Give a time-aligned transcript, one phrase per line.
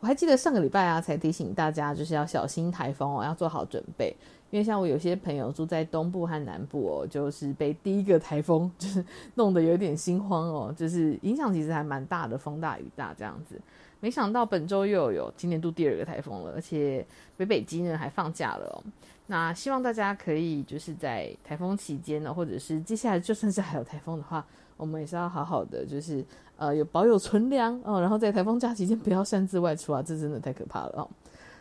[0.00, 4.14] 我还记得上个礼拜啊，才提醒大家就是要小心台风哦，要做好准备。
[4.50, 9.04] 因为像我有些朋友住在东部和南部哦，就是被第一个台风 就是
[9.34, 13.60] 弄得有点心慌哦，就是影响其实还蛮大的，风大雨大这样子。
[14.00, 17.06] 没想到本周又有今年度第二个台风了，而且
[17.36, 18.82] 北北基呢还放假了哦。
[19.26, 24.44] 那希望大家可以就是在台风期间呢，或者是接下来就算是还有台风的话，
[24.76, 26.24] 我们也是要好好的，就是
[26.60, 31.08] 呃有保有存粮哦，然后在台风假期间不要擅自外出啊，这真的太可怕了哦。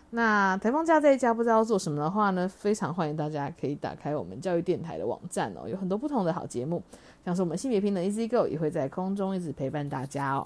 [0.10, 6.84] 那台风假在家不知道做什么的话呢，非常欢迎大家可以打开我们教育电台的网站哦，有很多不同的好节目，
[7.24, 10.46] 像是我们性别平等 Easy Go 也会在空中一直陪伴大家哦。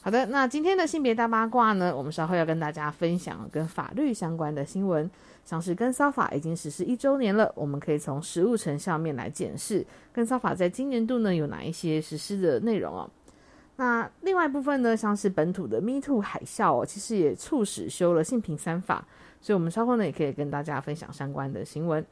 [0.00, 5.08] 好的，那今天的性别大八卦呢，我们稍后要跟大家分享跟法律相关的新闻。
[5.44, 13.10] 像是跟骚法已经实施一周年了，我们可以从实务成效面来检视跟骚法在今年度呢有哪一些实施的内容哦。
[13.82, 19.04] 那另外一部分呢，像是本土的 Me Too 海啸哦，其实也促使修了性平三法，
[19.40, 22.06] 所以我们稍后呢也可以跟大家分享相关的新闻。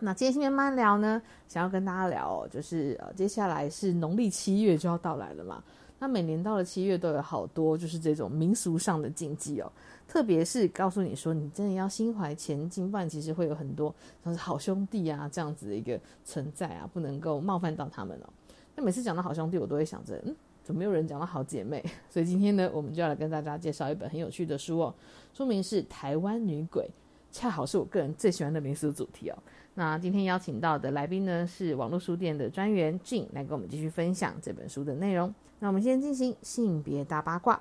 [0.00, 5.64] 那今天新闻慢聊呢，想要跟大家聊哦，就是呃接下来是农历七月就要到来了嘛，
[5.98, 9.72] 那每年到了七月都有好多就是这种民俗上的禁忌哦。
[10.06, 18.28] 特别是告诉你说，你真的要心怀前进，不然其实会有很多像是好兄弟啊这样子的一个存在啊，不能够冒犯到他们哦。
[18.76, 21.84] 那每次讲到好兄弟，我都会想着，嗯，怎么没有人讲到好姐妹？
[22.08, 24.94] 所以今天呢，我们就要来跟大家介绍一本很有趣的书哦，
[25.34, 26.84] 书名是《台湾女鬼》，
[27.30, 29.38] 恰好是我个人最喜欢的民俗主题哦。
[29.74, 35.34] 那今天邀请到的来宾呢，是网络书店的专员俊，来跟我们继续分享这本书的内容。
[35.58, 37.60] 那我们先进行性别大八卦。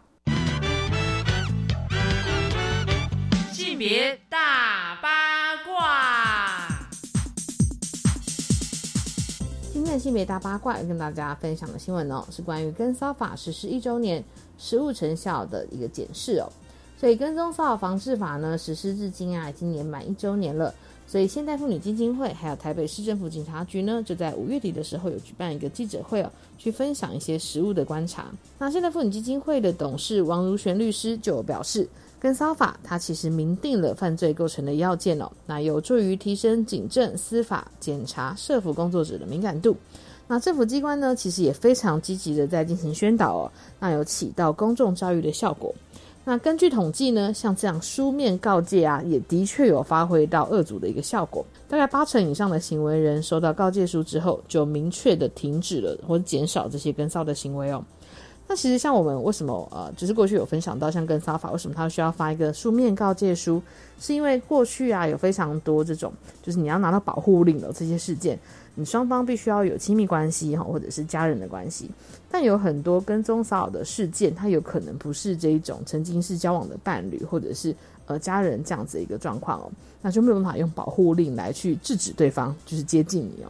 [3.51, 4.72] 性别大
[9.83, 14.23] 今天的性别大八卦跟大家分享的新闻哦，是关于跟骚法实施一周年
[14.57, 16.47] 实务成效的一个检视哦。
[16.97, 20.73] 所以跟踪骚扰防治法呢，实施至今啊，已经年满一周年了。
[21.05, 28.31] 所以现代妇女基金会还有台北市政府警察局呢，就在五月底的时候有举办一个记者会哦，去分享一些实务的观察。
[28.57, 31.85] 那现代妇女基金会的董事王如璇律师就表示。
[32.23, 39.75] 跟骚法，它其实明定了犯罪构成的要件哦，那有助于提升警政、司法、检察、社服工作者的敏感度。
[40.25, 45.75] 那政府机关呢，其实也非常积极的在进行宣导哦，那有起到公众教育的效果。
[46.23, 51.45] 那根据统计呢，像这样书面告诫啊，也的确有发挥到恶阻的一个效果。
[51.67, 57.83] 大概八成以上的行为人收到告诫书之后，就明确的停止了或减少这些跟骚的行为哦。
[58.53, 63.59] 那其实像我们为什么呃，只是过去有分享到像跟骚法，为什么他需要发一个书面告诫书？
[63.99, 68.37] 是因为过去啊有非常多这种，就是你要拿到保护令的这些事件，
[68.75, 71.89] 你双方必须要有亲密关系哈，或者是家人的关系。
[72.29, 77.75] 但有很多跟踪骚扰的事件，它有可能不是这一种曾经是交往的伴侣，或者是
[78.05, 79.71] 呃家人这样子一个状况哦，
[80.03, 83.49] 那就没有办法用保护令来去制止对方，就是接近你哦。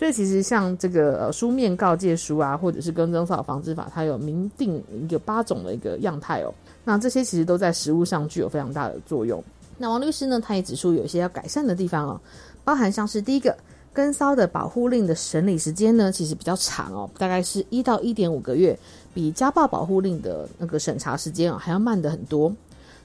[0.00, 6.50] 所以其实像这个呃书面告诫书啊，或者是跟踪骚防治法，它有明定一个八种的一个样态哦。
[6.84, 9.44] 那这些其实都在实务上具有非常大的作用。
[9.76, 12.20] 那王律师呢，他也指出有一些要改善的地方哦，
[12.64, 13.54] 包含像是第一个
[13.92, 18.74] 跟骚的保护令的审理时间呢，其实比较长哦，大概是一到一点五个月，
[19.12, 22.50] 比家暴保护令的那个审查时间啊还要慢的很多。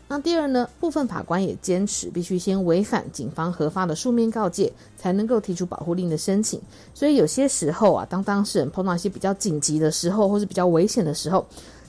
[0.08, 6.62] 那第二呢，部分法官也坚持必须先违反警方核发的书面告诫，才能够提出保护令的申请。
[6.94, 11.44] 所以有些时候啊，当当事人碰到一些比较紧急的时候，或是比较危险的时候，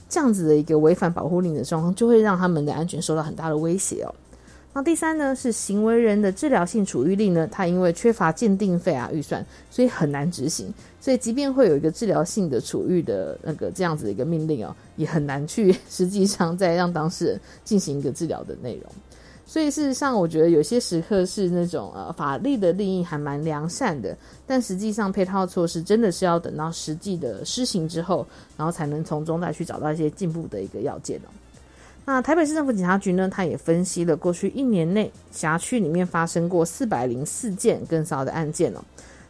[0.09, 4.13] 这样子的一个违反保护令的状况，就会让他们的安全受到很大的威胁哦。
[4.77, 10.71] 那第三呢，是行为人的治疗性处遇令呢，它因为缺乏鉴定费啊预算，所以很难执行。
[11.01, 18.83] 所以即便会有一个治疗性的处遇的那个这样子的一个命令哦，也很难去 实际上再让当事人进行一个治疗的内容。
[19.47, 24.15] 所以事实上，我觉得有些时刻是那种呃法律的利益还蛮良善的，
[24.45, 28.23] 但实际上配套措施真的是要等到实际的施行之后，
[28.55, 31.29] 然后才能从中再去找到一些进步的一个要件哦。
[32.09, 38.81] 那台北市政府警察局呢，他也分析了过去一年内辖区里面发生过四百零四件跟骚的案件哦。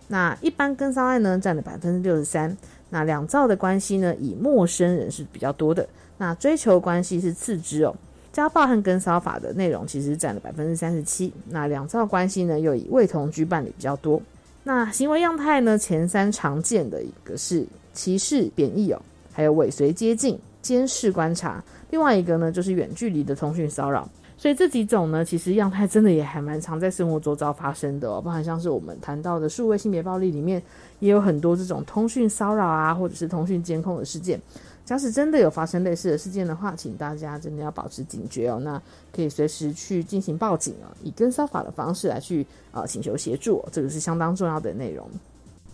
[0.08, 2.56] 那一般跟骚案呢，占了百分之六十三。
[2.92, 5.90] 那两造的关系呢，以陌生人是比较多的。
[6.20, 7.96] 那追求关系是次之哦。
[8.32, 11.34] 家暴和跟骚法的内容其实占了百分之三十七。
[11.50, 14.22] 那两造关系呢，又以未同居办理比较多。
[14.64, 17.66] 那行为样态呢，前三常见的一个是
[17.96, 19.02] 歧视、贬义哦，
[19.34, 21.64] 还有尾随、接近、监视、观察。
[21.92, 24.10] 另外一个呢，就是远距离的通讯骚扰。
[24.38, 30.62] 所以这几种呢，其实样态真的也还蛮常在生活周遭发生的哦，包含像是我们谈到的数位性别暴力里面，
[31.00, 34.40] 也有很多这种通讯骚扰啊，或者是通讯监控的事件。
[34.84, 38.60] 假使真的有发生类似的事件的话，请大家真的要保持警觉哦。
[38.62, 38.82] 那
[39.16, 45.10] 可以随时去进行报警啊，以跟骚法的方式来去啊请求协助，这个是相当重要的内容。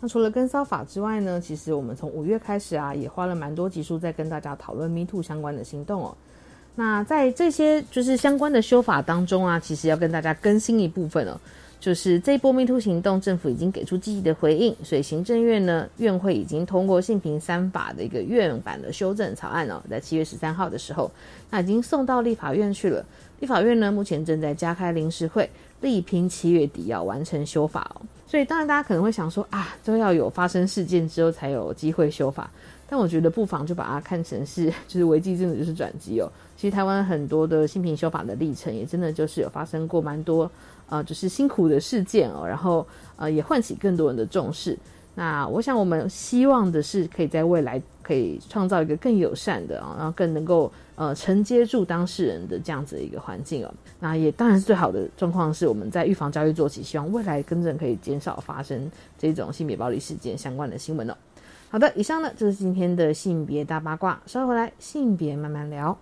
[0.03, 6.13] 那除了跟骚法之外呢，其实我们从五月开始啊，也花了蛮多集数在跟大家讨论 Me Too 相关的行动哦。
[6.75, 11.39] 那在这些就是相关的修法当中啊，其实要跟大家更新一部分哦，
[11.79, 21.09] 就是这一波 Me Too 行动，政府已经给出积极的回应，所以行政院呢院会已经通过性平三法的一个院版的修正草案哦，在七月十三号的时候，
[21.49, 23.05] 那已经送到立法院去了。
[23.39, 25.49] 立法院呢目前正在加开临时会，
[25.79, 28.01] 力拼七月底要完成修法哦。
[28.33, 32.49] 所以当然大家可能会想说啊，都要有发生事件之后才有机会修法。
[32.89, 36.27] 但我觉得不妨就把它看成是，就是危机真的就是转机哦。
[36.57, 40.49] 其实台湾很多的性平修法的历程，也真的就是有发生过蛮多，
[40.89, 42.43] 呃，就是辛苦的事件哦。
[42.43, 42.83] 然后
[43.17, 44.75] 呃，也唤起更多人的重视。
[45.15, 53.71] 那我想我们希望的是，可以在未来可以创造一个更友善的啊，然后更能够呃承接住当事人的这样子的一个环境哦。
[53.99, 61.15] 那也当然是最好的状况是我们在预防教育做起，希望未来更正可以减少发生这种性别暴力事件相关的新闻哦。
[61.69, 65.95] 好的，以上呢就是今天的性别大八卦，稍后回来性别慢慢聊。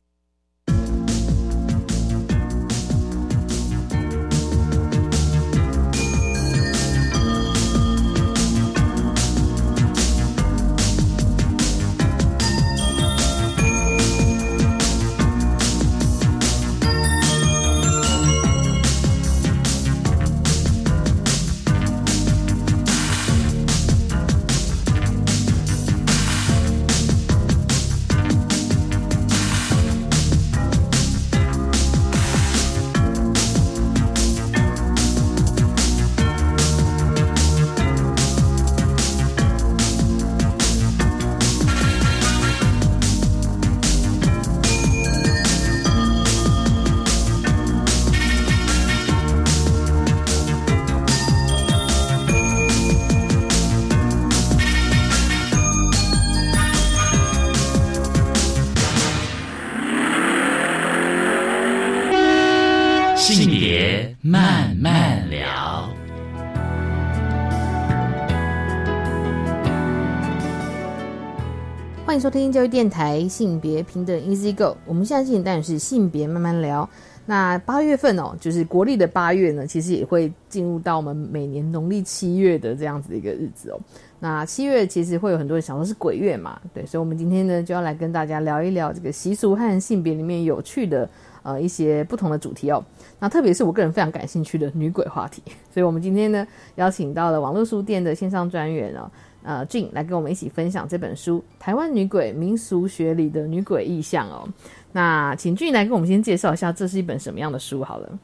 [72.22, 74.78] 收听教育电台性别平等 Easy Go。
[74.86, 76.88] 我们现在进行单元是性别慢慢聊。
[77.26, 83.80] 那八月份哦，就是国历的八月呢，其实也会进入到我们每年农历七月的这样子的一个日子哦。
[84.20, 91.10] 那七月其实会有很多人想说是鬼月嘛，对，所以我们今天呢就要来跟大家聊一聊这个习俗和性别里面有趣的
[91.42, 92.86] 呃一些不同的主题哦。
[93.20, 95.42] 那特别是我个人非常感兴趣的女鬼话题，
[95.74, 96.46] 所以我们今天呢
[96.76, 99.10] 邀请到了网络书店的线上专员哦，
[99.44, 104.48] 呃俊来跟我们一起分享这本书《台湾女鬼民俗学里的女鬼意象》哦。
[104.92, 108.20] 那请俊来跟我们先介绍一下，这是一本什么样的书好了。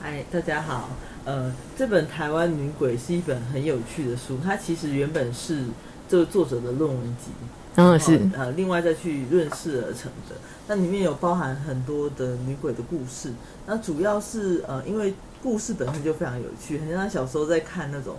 [0.00, 0.88] 嗨，大家好。
[1.24, 5.64] 呃，这本《台湾女鬼》是一本很有趣的书，它其实原本是
[6.08, 7.30] 这个作者的论文集，
[7.76, 10.34] 嗯，是呃，另外再去润饰而成的。
[10.66, 13.32] 那里面有包含很多的女鬼的故事，
[13.66, 18.16] 那主要是呃，因为故事本身就非常有趣，很像小时候在看那种。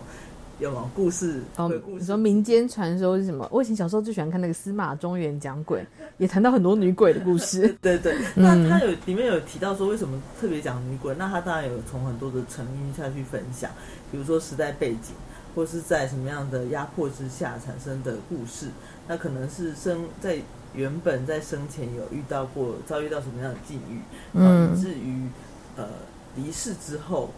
[0.61, 0.89] 有吗？
[0.95, 3.47] 故事哦，鬼故事你说民间传说是什么？
[3.51, 5.83] 我以前小时候最喜欢看那个司马中原讲鬼，
[6.19, 7.75] 也谈到很多女鬼的故事。
[7.81, 11.15] 对 对，那他有里面有提到说为什么特别讲女鬼？
[11.17, 13.71] 那他当然有从很多的层面下去分享，
[14.11, 15.15] 比如说时代背景，
[15.55, 18.67] 或是在什么样的压迫之下产生的故事。
[19.07, 20.37] 那可能是生在
[20.75, 23.99] 原本在生前有遇到过遭遇到什么样的境遇，
[24.33, 25.27] 嗯，以至于
[25.75, 25.87] 呃
[26.35, 27.31] 离世之后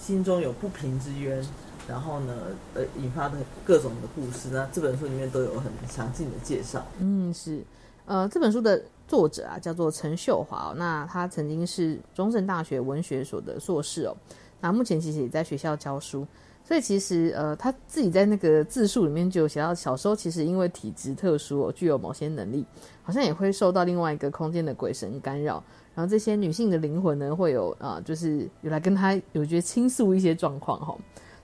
[0.00, 1.44] 心中有不平之冤。
[1.88, 2.32] 然后呢，
[2.74, 6.84] 呃，引发的各种的故事，那这本书里面都有很详尽的介绍。
[7.00, 7.60] 嗯，是，
[8.06, 14.16] 呃，这本书的作者啊，叫做陈秀华，那他曾经是中正大学文学所的硕士哦，
[14.60, 16.24] 那目前其实也在学校教书，
[16.64, 22.64] 所以其实呃，他自己在那个自述里面就有写到，小时候其实因为体质特殊哦，具有某些能力，
[23.02, 25.62] 好像也会受到另外一个空间的鬼神干扰，
[25.96, 30.96] 然后这些女性的灵魂呢，会有呃，就是有来跟他有觉得倾诉一些状况哈。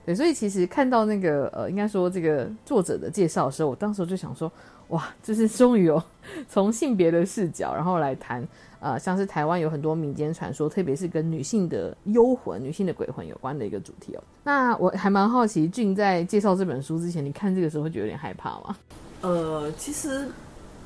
[0.09, 4.51] 对，所以其实看到那个呃，应该说这个作者的介绍的时候，我当时就想说，
[4.87, 6.01] 哇，就是终于有
[6.49, 8.43] 从性别的视角，然后来谈
[8.79, 14.23] 呃，像是台湾有很多民间传说，特别是跟女性的幽魂、女性的鬼魂有关的一个主题哦。
[14.43, 18.75] 那我还蛮好奇，俊在介绍这本书之前，你看这个时候会觉得有点害怕吗？
[19.21, 20.27] 呃，其实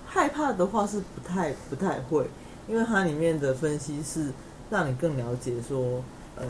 [0.06, 2.26] 害怕的话是不太不太会，
[2.68, 4.34] 因为它里面的分析是
[4.70, 6.04] 让你更了解说，
[6.36, 6.44] 呃，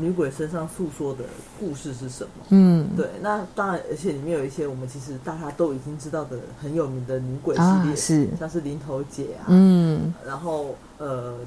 [0.00, 1.24] 女鬼身上诉说的
[1.58, 2.30] 故事是什么。
[2.50, 11.38] 嗯，对，那当然，而且里面有一些我们其实大家都已经知道的很有名的女鬼系啊列，是像是林头姐啊，嗯然后呃，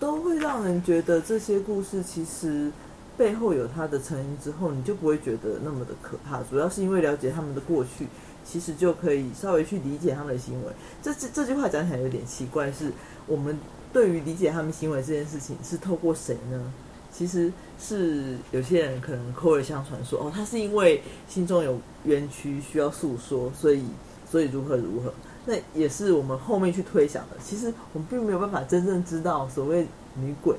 [0.00, 2.70] 都会让人觉得这些故事其实
[3.16, 6.42] 背后有它的成因之后，你就不会觉得那么的可怕。
[6.44, 8.08] 主要是因为了解他们的过去，
[8.44, 10.72] 其实就可以稍微去理解他们的行为。
[11.02, 12.90] 这这这句话讲起来有点奇怪，是
[13.26, 13.58] 我们
[13.92, 16.72] 对于理解他们行为这件事情是透过谁呢？
[17.12, 23.84] 其实是有些人可能口耳相传说，哦，他是因为心中有冤屈需要诉说，所以
[24.30, 25.12] 所以如何如何。
[25.44, 27.36] 那也是我们后面去推想的。
[27.44, 30.56] 其实我们并没有办法真正知道所谓女鬼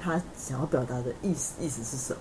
[0.00, 2.20] 她想要表达的意思意思是什么。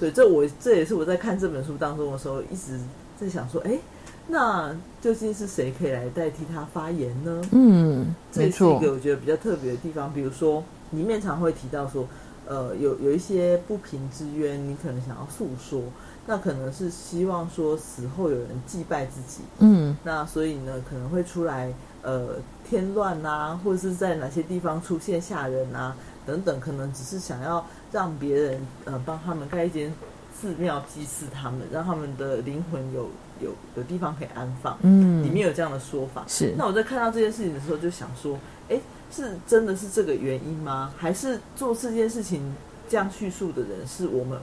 [0.00, 2.80] 对，这我这也是我在看这本书当中的时候一直
[3.20, 3.78] 在想说，哎，
[4.26, 7.42] 那究竟是谁可以来代替她发言呢？
[7.50, 10.12] 嗯，这是一，个我觉得比较特别的地方。
[10.14, 12.06] 比如说，里面常会提到说，
[12.48, 15.82] 呃，有有一些不平之冤，你可能想要诉说，
[16.26, 21.70] 那可能是希望说死后有人祭拜自己，嗯那所以呢，可能会出来
[22.02, 22.36] 呃
[22.66, 29.92] 添乱啊，或者是在哪些地方出现吓人啊等等，可能只是想要让别人呃帮他们盖一间
[30.34, 34.78] 寺庙祭祀他们，让他们的灵魂有有有地方可以安放。
[34.80, 36.24] 嗯，里面有这样的说法。
[36.26, 38.38] 是那我在看到这件事情的时候，就想说，
[38.70, 40.92] 哎，是真的是这个原因吗？
[40.96, 42.54] 还是做这件事情
[42.88, 44.38] 这样叙述的人是我们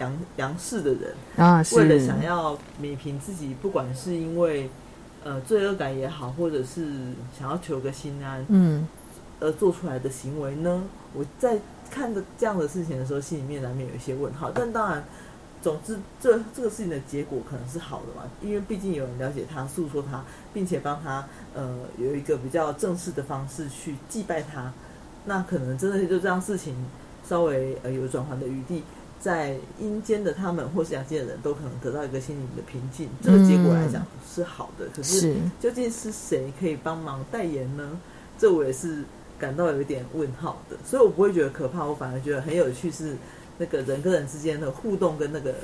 [0.00, 1.14] 杨杨氏的人？
[1.36, 4.68] 啊，是为了想要美平自己，不管是因为
[5.24, 6.86] 呃罪恶感也好，或者是
[7.38, 8.86] 想要求个心安嗯
[9.40, 10.82] 而做出来的行为呢？
[11.14, 11.58] 我在
[11.90, 14.50] 看着这样的事情的时候，心里面难免有一些问号。
[14.52, 15.04] 但当然，
[15.62, 24.72] 总之这这个事情的结果可能是好的嘛，因为毕竟有人了解他、诉说他，并且帮他呃有一个比较正式的方式去祭拜他，
[25.26, 26.74] 那可能真的就这样事情
[27.28, 28.82] 稍微呃有转圜的余地。
[29.20, 34.86] 在阴间的他们或是阳间的人都可能得到一个心灵的平静，这个结果来讲是好的。
[34.94, 37.98] 可是是究竟是谁可以帮忙代言呢？
[38.38, 39.02] 这我也是
[39.36, 43.16] 感到有一点问号的，所以我不会觉得可怕，我反而觉得很有趣，是
[43.58, 45.54] 那个人跟人之间的互动跟那个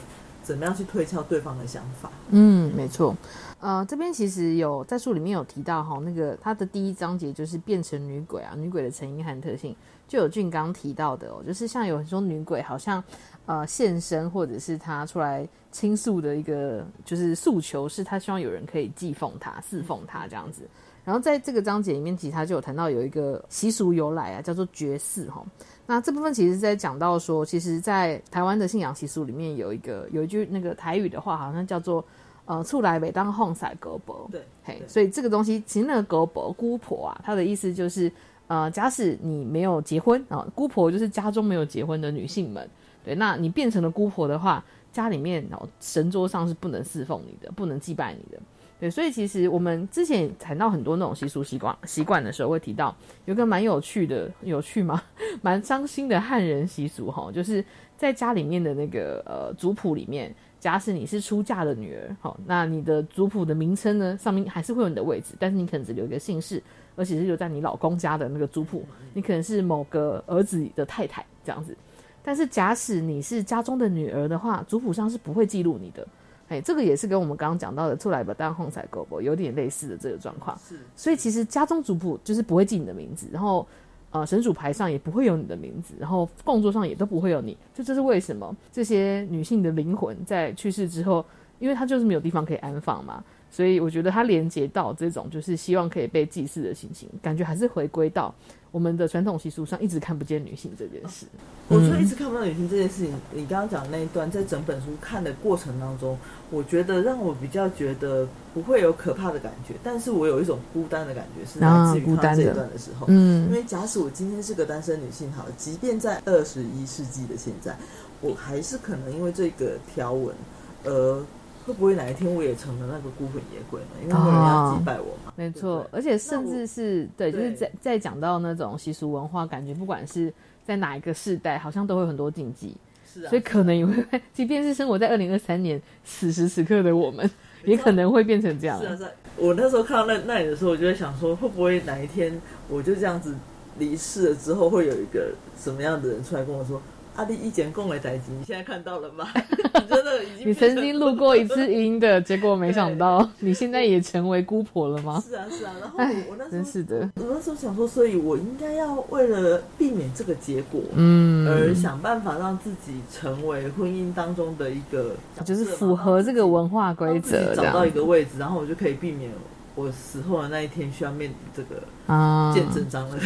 [0.43, 2.11] 怎么样去推敲对方的想法。
[2.31, 3.17] 嗯，没错。
[3.61, 9.75] 呃，这边其实有在书里面有提到哈，那个他的第一章节就是变成女鬼啊，女鬼的成因和特性，
[10.07, 13.03] 就有俊刚提到的哦，就是像有很多女鬼好像
[13.47, 20.69] 呃现身，或者是她出来倾诉的一个就是诉求，是她希望有人可以祭奉她、侍奉她这样子。
[21.03, 25.45] 然后在这个章节里面，其实他就有谈到有一个习俗由来啊，叫做绝嗣哈。
[25.87, 32.03] 那这部分其实在讲到说，其实，在台湾的信仰习俗里面有一个有一句那个台语的话，好像叫做
[32.47, 34.27] 呃“出来每当哄塞格伯”。
[34.33, 38.11] 对，嘿，对所以这个东西其实那个格伯姑婆啊，她的意思就是
[38.47, 42.67] 呃，假使你没有结婚啊、姑婆就是家中没有结婚的女性们，
[43.05, 48.41] 对，那你变成了姑婆的话，家里面哦神桌上是不能侍奉你的，不能祭拜你的。
[48.81, 55.03] 对，所以其实我们之前谈到很多那种习俗习惯习惯的时候，会提到有个蛮有趣的，有趣吗？
[55.41, 57.65] 蛮伤心的汉人习俗哈，就是
[57.97, 66.63] 在家里面的那个呃族谱里面，假使你是出嫁的女儿，好，那你的族谱的名称呢，上面还是会有你的位置，但是你可能只留一个姓氏，
[66.97, 71.75] 而且是留在你老公家的那个族谱，你可能是某个儿子的太太这样子。
[72.23, 76.07] 但是假使你是家中的女儿的话，族谱上是不会记录你的。
[76.49, 80.59] 哎，这个也是跟我们刚刚讲到的“出来吧当红彩狗狗”有点类似的这个状况。
[80.59, 83.67] 是，所以其实家中族谱就是不会记你的名字，然后
[84.11, 87.57] 呃神主牌上也不会有你的名字，然后供桌上也都不会有你。
[87.73, 91.25] 就这是为什么这些女性的灵魂在去世之后，
[91.59, 98.35] 因为她就是没有地方可以安放嘛，所以我觉得它连接到这种就是希望可以被祭祀的心情，感觉还是回归到
[98.73, 101.25] 我们的传统习俗上一直看不见女性这件事。
[101.69, 106.19] 我说一直看不到女性这件事情，你刚刚讲的那一段，在整本书看的过程当中，
[106.51, 113.07] 我觉得让我比较觉得不会有可怕的感觉，但是我有一种孤单的感觉，是来自于看到这一段的时候。
[113.09, 117.77] 嗯因嗯为假使我今天是个单身女性，好了，即便在二十一世纪的现在，
[118.21, 120.35] 我还是可能因为这个条文，
[120.83, 121.25] 呃，
[121.67, 123.87] 会不会哪一天我也成了那个孤魂野鬼呢？
[124.03, 125.33] 因为没有人要祭拜我嘛。
[125.37, 130.33] 没错而且甚至是对，就是在在讲到那种习俗文化，感觉不管是
[130.65, 132.77] 在哪一个世代，好像都会有很多禁忌。
[133.07, 134.05] 是啊所以可能也会，
[134.35, 137.29] 即便是生活在二零二三年此时此刻的我们，
[137.65, 138.87] 也可能会变成这样是。
[138.87, 143.35] 啊是啊，我那时候看到那那里的时候，我就在想说，会不会哪一天我就这样子
[143.79, 146.83] 离世了之后，会有一个什么样的人出来跟我说？
[147.17, 149.29] 阿丽以前共为代机，你现在看到了吗？
[149.37, 155.23] 你真的已经你曾经录过一次音的，结果没想到你现在也成为姑婆了吗？
[155.27, 169.31] 是啊是啊，然后哎我我那时候真是的，我那时候想说，所以我应该要为了避免这个结果，嗯，而想办法让自己成为婚姻当中的一个就是符合这个文化规则，找到一个位置，然后我就可以避免
[169.75, 173.19] 我死后的那一天需要面临这个啊，见证章了。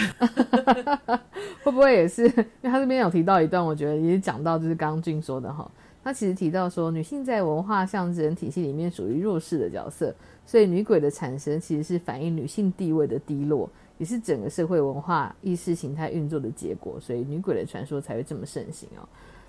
[1.62, 2.22] 会不会也是？
[2.26, 5.70] 因为他这边有提到一段，我觉得也是讲到，就是刚刚俊说的哈。
[6.02, 10.14] 他其实提到说，女性在文化象征体系里面属于弱势的角色，
[10.46, 19.06] 所以女鬼的产生其实是反映女性地位的低落，也是整个社会文化意识形态运作的结果，所以女鬼的传说才会这么盛行哦。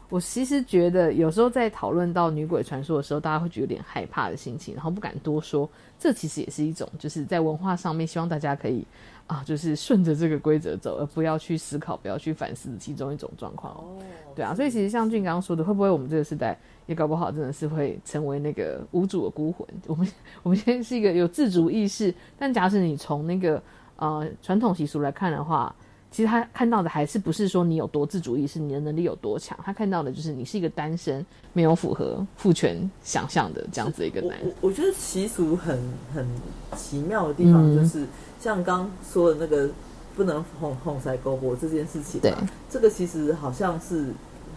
[0.10, 5.70] 我其实觉得有时候在讨论到女鬼传说的时候，大家会觉得有点害怕的心情，然后不敢多说。
[6.00, 8.86] 这其实也是一种，就是在文化上面，希望大家可以
[9.28, 13.74] 啊，就是顺着这个规则走，而不要去思考，不要去反思其中一种状况。
[13.74, 14.02] 哦，
[14.34, 19.68] 对啊，所以其实像俊刚刚说的，会不会我们这个时代也搞不好真的是会成为那个无主的孤魂？
[19.88, 20.08] 我们
[20.42, 23.62] 我们现在是一个有自主意识，但假使你从那个
[23.98, 25.76] 呃传统习俗来看的话，
[26.12, 34.54] 其实他看到的还是不是说你有多自主意识，你的能力有多强，他看到的就是你是一个单身，没有符合父权想象的这样子一个男人。
[34.62, 35.80] 我我觉得习俗很
[36.14, 36.28] 很
[36.76, 38.06] 奇妙的地方，嗯就是、
[38.40, 39.70] 像刚说的那个
[40.16, 44.08] 不能哄哄塞勾脖这件事情对嘛，这个其实好像是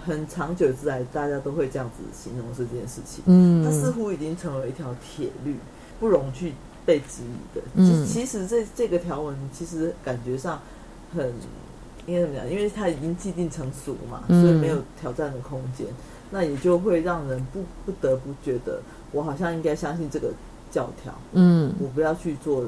[0.05, 3.23] 很长久之来大家都会这样子形容这件事情。
[3.27, 5.57] 嗯它似乎已经成为一条铁律，
[6.01, 6.55] 不容去
[6.87, 8.07] 被质疑的。
[8.07, 10.61] 其实这这个条文其实感觉上
[11.15, 11.33] 很
[12.07, 12.51] 应该怎么讲？
[12.51, 15.87] 因为它已经既定成熟嘛，嗯所以没有挑战的空间，
[16.31, 18.81] 那也就会让人不不得不觉得，
[19.13, 20.33] 我好像应该相信这个
[20.71, 22.65] 教条，嗯我不要去做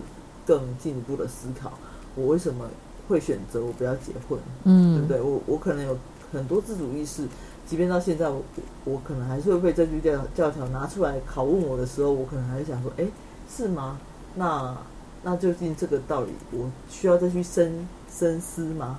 [0.47, 1.73] 更进一步的思考，
[2.15, 2.67] 我为什么
[3.09, 4.39] 会选择我不要结婚？
[4.65, 5.21] 嗯对嗯不对？
[5.21, 5.99] 我我可能有
[6.33, 7.26] 很多自主意识，
[7.67, 8.43] 即便到现在我，
[8.85, 13.04] 我我可能还是会被这句教教条拿出来拷问我的时候，我可能还是想说，哎，
[13.49, 13.99] 是吗？
[14.37, 14.76] 那
[15.23, 18.99] 那究竟这个道理，我需要再去深深思吗？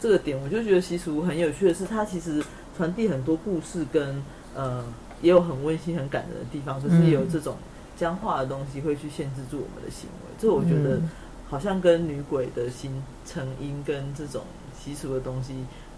[0.00, 2.42] 这个点，我就觉得习俗很有趣的是，它其实
[2.76, 4.22] 传递很多故事跟
[4.54, 4.84] 呃，
[5.22, 7.56] 也有很温馨、很感人的地方，就是也有这种
[7.96, 10.34] 僵化的东西会去限制住我们的行为。
[10.38, 11.10] 这我觉得嗯
[11.48, 14.42] 好像跟女鬼的形成因跟这种
[14.78, 15.54] 习俗的东西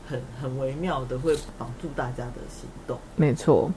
[0.06, 2.98] 很很微妙的会绑住大家的行动。
[3.16, 3.70] 没错，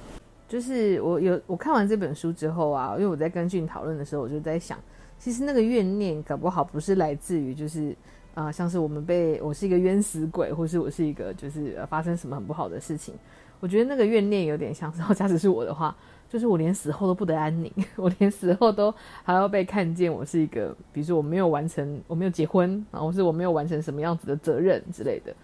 [0.47, 4.77] 就是我有我看完这本书之后啊，因为我在跟俊讨论的时候，我就在想，
[5.17, 7.95] 其实那个怨念搞不好不是来自于就是
[8.39, 13.13] 啊、呃像是我们被我是一个冤死鬼，或是我是一个就是、呃、发生什么很不好的事情。
[13.59, 15.93] 我觉得那个怨念有点像然后， 假使是我的话，
[16.29, 25.35] 就是我连死后都不得安宁， 我连死后都还要被看见我是一个，比如说我没有完成，我没有结婚，然后是我没有完成什么样子的责任之类的，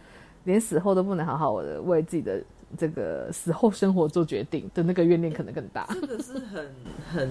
[0.46, 2.42] 连死后都不能好好的为自己的
[2.78, 5.86] 这个死后生活做决定的那个怨念可能更大。
[5.90, 6.66] 这个是很
[7.12, 7.30] 很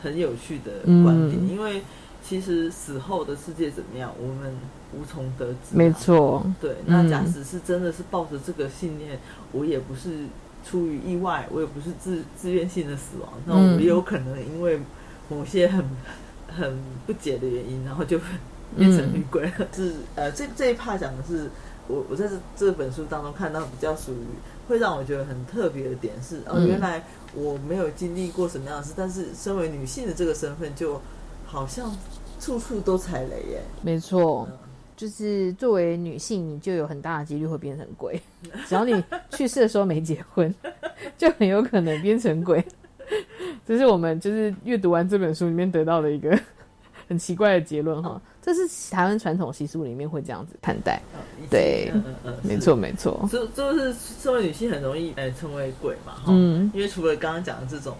[0.00, 1.82] 很有趣的嗯观点，因为
[2.22, 4.54] 其实死后的世界怎么样，我们
[4.92, 5.92] 无从得知、啊没。
[5.92, 9.18] 错，对，那嗯假使是真的是抱着这个信念，
[9.52, 10.24] 我也不是
[10.64, 14.80] 出于意外，我也不是自自愿性的死亡，那嗯我也有可能因为
[15.28, 15.84] 某些很
[16.48, 18.18] 很不解的原因，然后就
[18.76, 19.52] 变成女鬼了。
[19.72, 21.48] 是呃，这这一趴讲的是
[21.86, 24.24] 我我在这这本书当中看到比较属于
[24.68, 31.00] 会让我觉得很特别的点是，哦，嗯原来我没有经历过什么样的事，但是身为女性的这个身份，就
[31.46, 31.96] 好像
[32.40, 33.62] 处处都踩雷耶。
[33.82, 34.58] 没错嗯，
[35.00, 38.20] 就是作为女性，你就有很大的几率会变成鬼。
[38.66, 40.54] 只要你去世的时候没结婚，
[41.16, 42.62] 就很有可能变成鬼。
[43.66, 46.38] 这是我们就是阅读完这本书里面得到的一个
[47.08, 48.20] 很奇怪的结论哈。
[48.42, 51.00] 这是台湾传统习俗里面会这样子看待，
[51.50, 53.26] 对嗯嗯没错没错。
[53.32, 57.96] 就就是作为女性很容易呃成为鬼嘛，哈、嗯因为除了刚刚讲的这种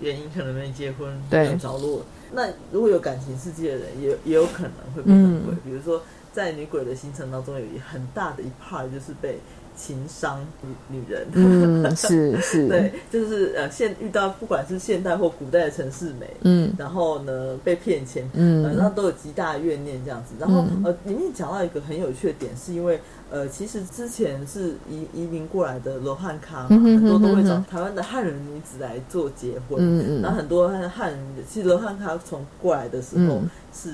[0.00, 5.52] 原因，可能没结婚，对没着落，那如果有感情世界的人，也也有可能会变成鬼。
[5.54, 6.00] 嗯比如说，
[6.36, 9.38] 在女鬼的行程当中，有一很大的一 part 就是被
[9.74, 10.68] 情伤女
[10.98, 16.70] 女人，嗯， 是是，对，就是呃现遇到不管是现代或古代的城市美，嗯。
[16.78, 20.34] 然后呢被骗钱，呃，嗯那都有极大的怨念这样子。
[20.38, 20.82] 然后、嗯。
[20.84, 29.78] 呃，里面讲到一个很有趣的点，是因为呃，其实之前是移移民过来的罗汉咖嘛，嗯哼很多都会找台湾的汉人女子来做结婚。
[29.78, 33.50] 嗯嗯然后很多汉汉人，其实罗汉卡从过来的时候嗯。
[33.74, 33.90] 是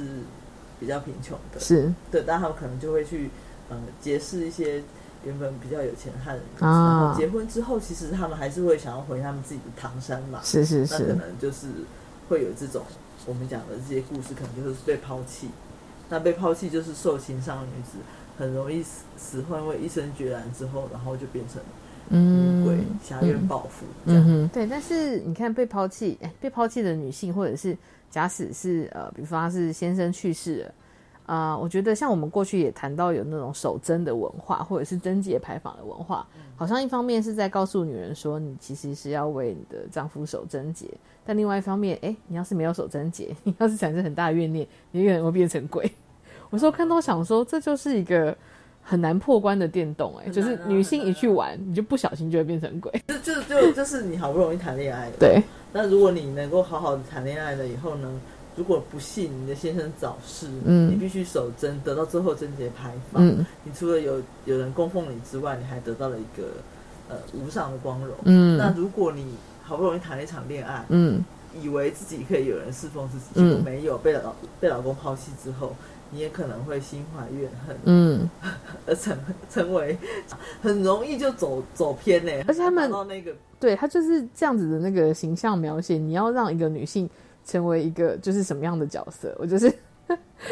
[0.82, 3.30] 比较贫穷的，是，对，但他们可能就会去
[3.70, 4.82] 呃结识一些
[5.24, 11.68] 原本比较有钱汉人的女子，啊然后结婚之后，其实他们还是会想要回他们自己的唐山嘛，是是那可，能就是
[12.28, 12.82] 会有这种
[13.26, 15.50] 我们讲的这些故事，可能就是被抛弃。
[16.08, 17.98] 那被抛弃就是受情伤女子，
[18.36, 21.62] 很容易死死会因为一生决然之后，然后就变成
[22.08, 24.22] 嗯鬼嗯，挟怨报复这样。
[24.22, 24.66] 嗯哼，对。
[24.66, 27.74] 但是你看被抛弃，哎，被抛弃的女性，或者是
[28.12, 30.74] 假使是呃，比如说她是先生去世了。
[31.24, 40.88] 啊、我觉得像我们过去也谈到有那种守贞的文化，或者是贞节牌坊的文化，好像一方面是在告诉女人说，你其实是要为你的丈夫守贞节，
[41.24, 45.90] 但另外一方面，哎，你要是没有守贞节， 你要是产生很大的怨念，你可能会变成鬼。
[46.50, 48.36] 我说看到想说，这就是一个
[48.82, 52.92] 很难破关的电动、哎，啊就是女性一去玩，你就不小心就会变成鬼。
[53.06, 55.42] 就就就就是你好不容易谈恋爱了，对，
[55.72, 58.20] 那如果你能够好好的谈恋爱了以后呢？
[58.54, 63.26] 如果不幸你的先生早逝，嗯你必须守贞，得到最后贞节牌坊。
[63.26, 66.48] 嗯你除了有有人供奉你之外，你还得到了一个
[67.08, 68.14] 呃无上的光荣。
[68.24, 69.24] 嗯那如果你
[69.62, 71.24] 好不容易谈了一场恋爱，嗯
[71.62, 75.74] 以为自己可以有人侍奉自己，嗯结果没有，被老被老公抛弃之后，
[76.12, 78.30] 你也可能会心怀怨恨，嗯，
[78.86, 79.18] 而 成
[79.50, 79.96] 成为
[80.60, 82.30] 很容易就走走偏呢。
[82.46, 87.08] 而且他们到那个对他就是这样子的那个形象描写，你要让一个女性
[87.46, 89.34] 成为一个就是什么样的角色？
[89.38, 89.74] 我就是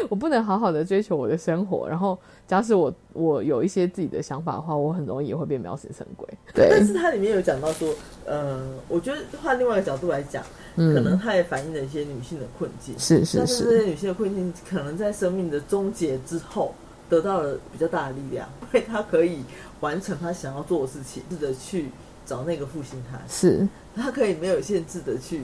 [0.08, 6.26] 我不能好好的追求我的生活，然后假使我我有一些自己的想法的话，我很容易也会被描写成鬼。
[6.54, 7.92] 对但，是它里面有讲到说，
[8.24, 10.42] 呃，我觉得换另外一个角度来讲，
[10.76, 12.98] 嗯，可能它也反映了一些女性的困境。
[12.98, 16.74] 是是但是这是，些女性的困境，可能在生命的终结之后，
[17.08, 19.44] 得到了比较大的力量，因为她可以
[19.80, 21.86] 完成她想要做的事情，试着去
[22.24, 25.42] 找那个负心汉，是她可以没有限制的去，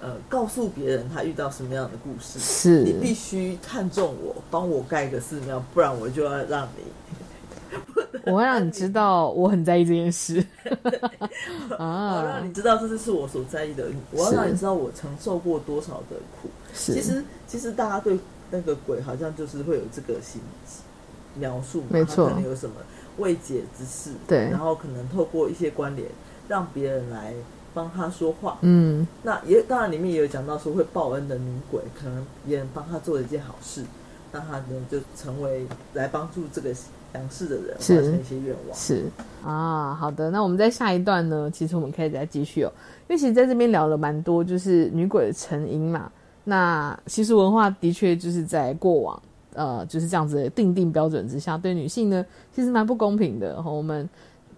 [0.00, 2.38] 呃，告诉别人他遇到什么样的故事。
[2.38, 2.82] 是。
[2.82, 7.78] 你必须看中我，帮我盖个寺庙，不然我就要让你
[8.24, 10.44] 我会让你知道我很在意这件事。
[11.78, 12.16] 啊。
[12.16, 16.48] 我让，你知道这就是我所在意的，我要让你知道我承受过多少的苦。
[16.74, 16.92] 是。
[16.94, 18.18] 其实，其实大家对
[18.50, 20.40] 那个鬼好像就是会有这个心
[21.34, 22.28] 描述嘛，没错。
[22.28, 22.76] 他可能有什么
[23.16, 24.50] 未解之事，对。
[24.50, 26.08] 然后可能透过一些关联，
[26.48, 27.32] 让别人来
[27.76, 28.56] 帮他说话。
[28.62, 33.84] 嗯那也当然里面也有讲到说会报恩的女鬼，可能别人帮他做了一件好事，
[34.32, 36.74] 那他呢就成为来帮助这个
[37.12, 38.74] 阳世的人完是成一些愿望。
[38.76, 39.04] 是
[39.44, 42.72] 啊，好的，那我们在下一段呢，其实我们可以再继续哦，
[43.08, 46.10] 因为其实在这边聊了蛮多，就是女鬼的成因嘛。
[46.44, 49.22] 那习俗文化的确就是在过往，
[49.54, 53.60] 呃，就是这样子的定定标准之下，对女性呢其实蛮不公平的。
[53.62, 54.08] 我们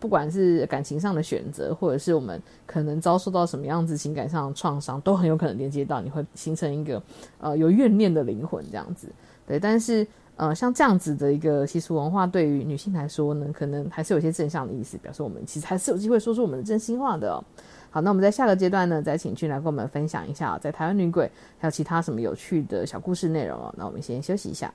[0.00, 7.02] 不管是感情上的选择，或者是我们可能遭受到什么样子情感上的创伤，都很有可能连接到你会形成一个
[7.40, 9.08] 呃有怨念的灵魂这样子。
[9.46, 10.06] 对，但是
[10.36, 17.42] 呃，像这样子的一个习俗文化，对于女性来说呢，可能还是有些正向的意思，表示我们其实还是有机会说出我们的真心话的哦。
[17.90, 23.74] 好，那我们在下个阶段呢，再请俊来跟我们分享一下、在台湾女鬼还有其他什么有趣的小故事内容哦。
[23.76, 24.72] 那我们先休息一下。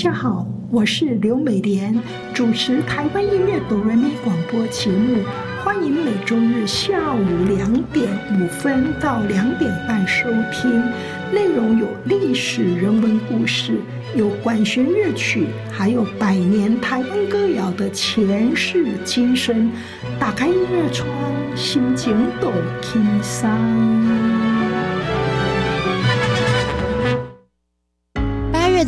[0.00, 1.94] 大家好，我是刘美莲，
[2.32, 5.18] 主持台湾音乐哆来咪广播节目，
[5.62, 10.82] 欢迎每周日下午两点五分到两点半收听。
[11.30, 13.78] 内容有历史人文故事，
[14.16, 19.70] 有管弦乐曲，还有百年台湾歌谣的前世今生。
[20.18, 21.10] 打开音乐窗，
[21.54, 24.39] 心情都轻松。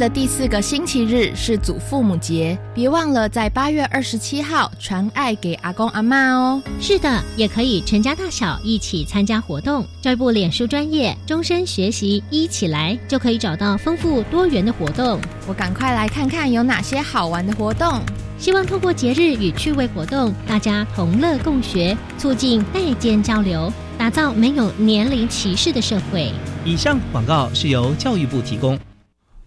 [0.02, 6.60] 的第四个星期日是祖父母节，别忘了在八月二十七号传爱给阿公阿妈哦。
[6.80, 9.86] 是的，也可以全家大小一起参加活动。
[10.00, 15.20] 教育部脸书专业终身学习一起来，就可以找到丰富多元的活动。
[15.46, 18.00] 我赶快来看看有哪些好玩的活动。
[18.36, 26.32] 希望透过节日与趣味活动，大家同乐共学，促进代间交流，打造没有年龄歧视的社会。
[26.64, 28.76] 以上广告是由教育部提供。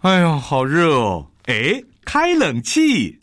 [0.06, 1.26] 哎呀，好热哦！
[1.46, 3.18] 哎，开冷气。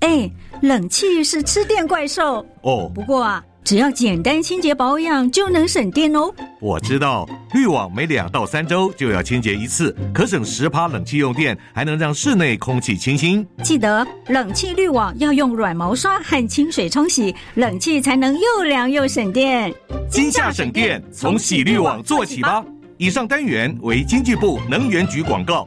[0.00, 2.92] 哎，冷气是吃电怪兽哦。
[2.94, 6.30] 不过啊，只要简单清洁保养就能省电哦。
[6.60, 13.42] 我知道，滤网每两到三周就要清洁一次，可省十趴冷气用电，还能让室内空气清新。
[13.62, 19.72] 记得冷气滤网要用软毛刷和清水冲洗，冷气才能又凉又省电。
[20.10, 22.62] 今夏省电，从洗滤网做起吧。
[22.98, 25.66] 以上单元为经济部能源局广告。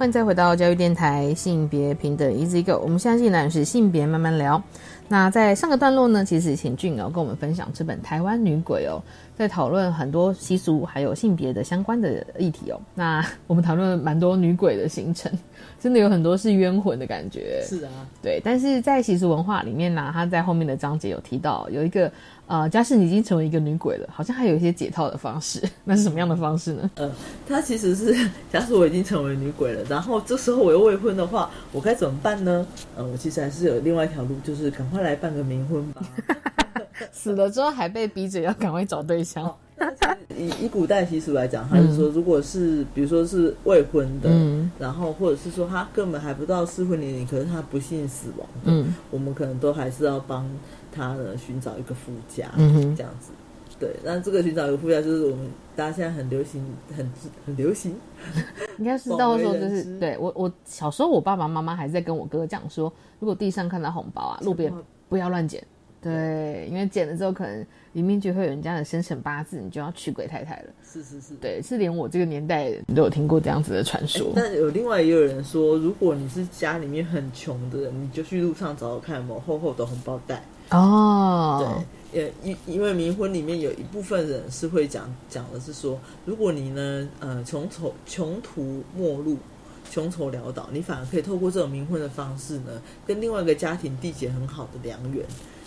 [0.01, 2.81] 欢迎再回到教育电台，性别平等 Easy Go。
[2.83, 4.63] 我们现在进来是性别慢慢聊。
[5.13, 9.03] 那在上个段落呢，其实请俊哦跟我们分享这本《台湾女鬼》哦，
[9.37, 12.81] 在讨论很多习俗还有性别的相关的议题哦。
[12.95, 15.29] 那我们讨论蛮多女鬼的形成。
[15.81, 17.91] 真的有很多是冤魂的感觉，是啊，
[18.23, 18.41] 对。
[18.45, 22.11] 但是在习俗文化里面呢，他在后面的章节有提到，有一个
[22.47, 25.63] 呃，假使你已经成为一个女鬼了，好像还有一些解套的方式。
[25.85, 26.91] 那是什么样的方式呢？
[26.97, 27.11] 呃，
[27.49, 28.15] 他其实是
[28.53, 32.67] 假使我已经成为女鬼了，然后这时候我又未婚的话，我该怎么办呢？
[32.97, 36.03] 呃，我其实还是有另外一条路，就是赶快来办个冥婚吧。
[37.13, 39.55] 死了之后还被逼着要赶快找对象。
[40.37, 44.31] 以以古代习俗来讲，他是说，如果是比如说是未婚的，
[44.79, 50.47] 然后或者是说他根本还不到适婚年龄，可是他不幸死亡，嗯，我们可能都还是要帮
[50.93, 53.31] 他呢寻找一个夫家，嗯这样子。
[53.81, 56.63] 对，那这个寻找一个夫家，就是我们大家现在很流行，
[56.97, 57.11] 很
[57.47, 57.99] 很流行，
[58.79, 64.73] 应该是 到时候就是对我我小时候，我爸爸妈妈还在跟我哥讲说，如果地上看到红包啊，路边
[65.09, 65.67] 不要乱捡。
[66.03, 70.71] 对，因为剪了之后，可能里面就会有人家的生辰八字，你就要娶鬼太太了。
[70.83, 74.33] 是是是，对，是连我这个年代都有听过这样子的传说。
[74.35, 80.43] 但有另外也有人说，如果你是家里面很穷的人，你就去路上找找看有没有厚厚的红包袋。
[80.71, 89.37] 哦，对，呃因因为冥婚里面有一部分人是会讲讲的是说，如果你呢，呃，穷愁穷途末路，
[89.91, 95.25] 穷愁潦倒，你反而可以透过这种冥婚的方式呢，跟另外一个家庭缔结很好的良缘。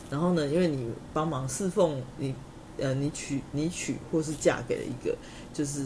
[0.10, 2.36] 然后呢，因为你帮忙侍奉你，
[2.78, 5.16] 呃，你娶你娶或是嫁给了一个
[5.54, 5.86] 就是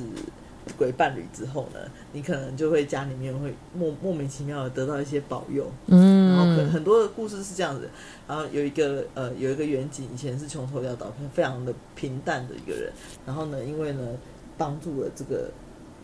[0.78, 1.80] 鬼伴侣之后呢，
[2.12, 7.90] 你可能就会家里面会莫莫名其妙的得到一些保佑，嗯，后可能很多的故事是这样子。
[8.28, 12.92] 然后有一个呃有一个远景，以前是穷途潦倒、非常的平淡的一个人，
[13.26, 14.02] 然后呢，因为呢
[14.58, 15.50] 帮助了这个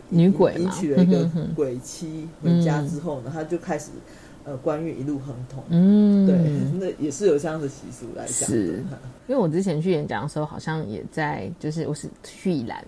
[0.08, 3.90] 女鬼，迎娶了一个鬼妻回家之后呢，他就开始。
[4.46, 6.36] 呃，官运一路亨通，嗯，对，
[6.78, 8.46] 那也是有这样的习俗来讲。
[8.46, 8.84] 是，
[9.26, 12.84] 因为我之前去演讲的时候，好像也在，就是我是去宜兰，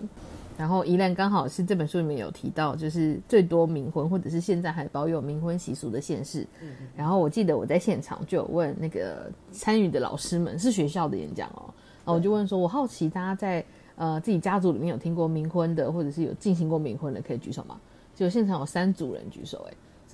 [0.57, 6.47] 然后宜兰刚好是这本书里面有提到，就是最多冥婚或者是现在还保有冥婚习俗的县市。
[6.61, 11.69] 嗯然后我记得我在现场就有问那个参与的老师们，是学校的演讲哦，
[12.03, 13.63] 然后我就问说，我好奇大家在
[13.95, 17.79] 呃自己家族里面有听过冥婚的，或者是有进行过冥婚的，可以举手吗？
[18.15, 19.73] 就现场有三组人举手，哎。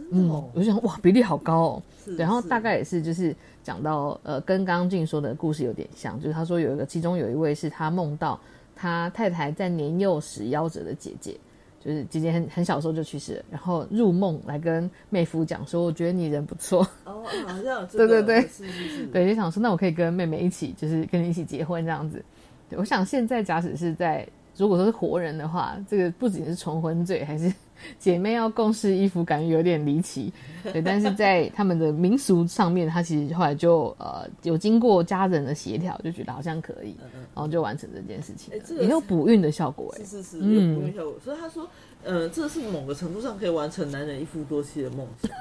[0.09, 1.83] 嗯，哦我就想哇，比例好高哦。
[2.03, 8.39] 对，然后大概也是就是讲到呃，跟刚刚静说的故事有点像，就是他说有一个，其中有一位是他梦到
[8.75, 11.37] 他太太在年幼时夭折的姐姐，
[11.79, 18.49] 就是姐姐很很小时候就去世了，然后入梦来跟妹夫讲说，我觉得你人不错，哦，好像有这对个对对。
[18.49, 22.23] 是是是，对，就想说那我可以跟妹妹一起，就是跟你一起结婚这样子。
[22.69, 27.51] 对，我想现在假使是在如果说是活人的话，这个不仅是重婚罪，还是
[27.99, 30.31] 姐妹要共事衣服，感觉有点离奇。
[30.71, 36.95] 对，但是在他们的民俗上面，他其实后来就呃有经过家人的协调，就觉得好像可以，
[37.33, 39.93] 然后就完成这件事情也有补孕的效果。
[39.97, 41.15] 哎是，是有补孕效果。
[41.23, 41.67] 所以他说，
[42.03, 45.31] 呃，这是某个程度上可以完成男人一夫多妻的梦想。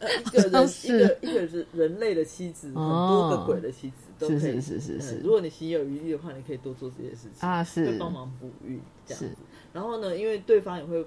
[0.00, 4.38] 呃一个人，一 好像是个一个人人类的妻子，很多个鬼的妻子都可以。
[4.38, 9.36] 是是是是是嗯如果你心有余力的话，你可以多做这些事情啊是会帮忙哺育这样是子。
[9.72, 11.04] 然后呢，因为对方也会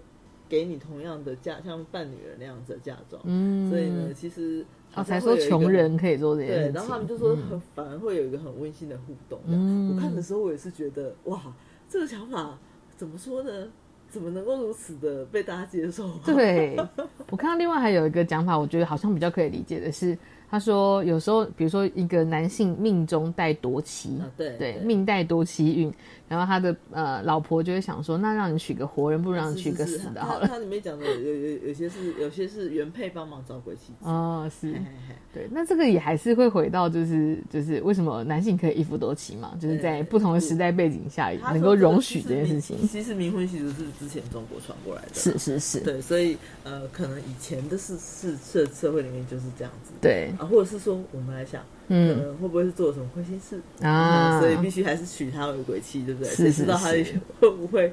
[0.48, 9.40] 给你同样的嫁，像伴女人那样子的嫁妆，嗯所以呢，其实哦，好才说穷人可以做这些事对，然后他们就说嗯很、反而会有一个很温馨的互动。
[9.48, 11.42] 嗯我看的时候，我也是觉得哇，
[11.90, 12.58] 这个想法
[12.96, 13.68] 怎么说呢？
[14.10, 16.20] 怎么能够如此的被大家接受、啊？
[16.26, 16.76] 对，
[17.32, 20.18] 我看到另外还有一个讲法，我觉得好像比较可以理解的是，
[20.52, 24.82] 他说有时候，比如说一个男性命中带夺妻，啊对对，对。
[24.84, 25.94] 命带夺妻运，
[26.32, 30.48] 然后他的呃老婆就会想说，那让你娶个活人，不如让你娶个死的好了。
[30.48, 34.08] 他他里面讲的有有有些是有些是原配帮忙找鬼妻子。
[34.08, 34.72] 哦，是。
[34.72, 35.16] 嘿嘿嘿。
[35.34, 42.88] 对，那这个也还是会回到，就是就是为什么男性可以一夫多妻嘛，就是在不同的时代背景下能够容许这件事情。
[42.88, 50.34] 其实冥婚习俗是之前中国传过来的，是是是，对，所以呃，可能以前的是是社社会里面就是这样子，对。
[50.38, 52.36] 啊，或者是说我们来想，嗯。
[52.42, 53.62] 会不会是做了什么亏心事？
[53.86, 54.40] 啊。
[54.40, 56.30] 嗯所以必须还是娶她为鬼妻，对不对？
[56.30, 57.04] 是谁知道她是。
[57.40, 57.92] 会不会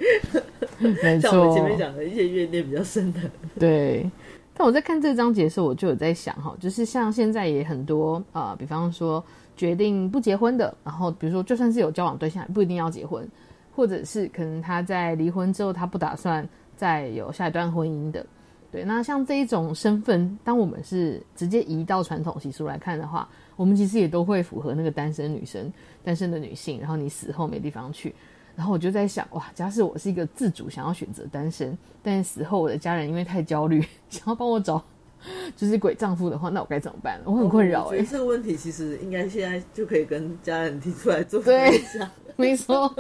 [1.20, 3.20] 像我们前面讲的一些怨念比较深的，
[3.58, 4.08] 对，
[4.54, 9.22] 但我在看这章节的时候，我就有在想哈，就是像现在也很多啊、呃比方说
[9.56, 13.28] 决定不结婚的，然后比如说就算是有交往对象，也不一定要结婚，
[13.74, 18.24] 或者是可能他在离婚之后，他不打算再有下一段婚姻的。
[18.70, 25.70] 对，那像这一种身份，当我们是直接移到传统习俗来看的话，我们其实也都会符合那个单身女生、
[26.04, 28.14] 单身的女性，然后你死后没地方去，
[28.54, 34.80] 然后我就在想，哇，假使我是一个自主想要选择单身，但死后我的家人因为太焦虑，想要帮我找
[35.56, 37.20] 就是鬼丈夫的话，那我该怎么办？
[37.24, 41.82] 我很困扰哎、这个问题其实应该现在就可以跟家人提出来做对。
[42.36, 42.94] 没错，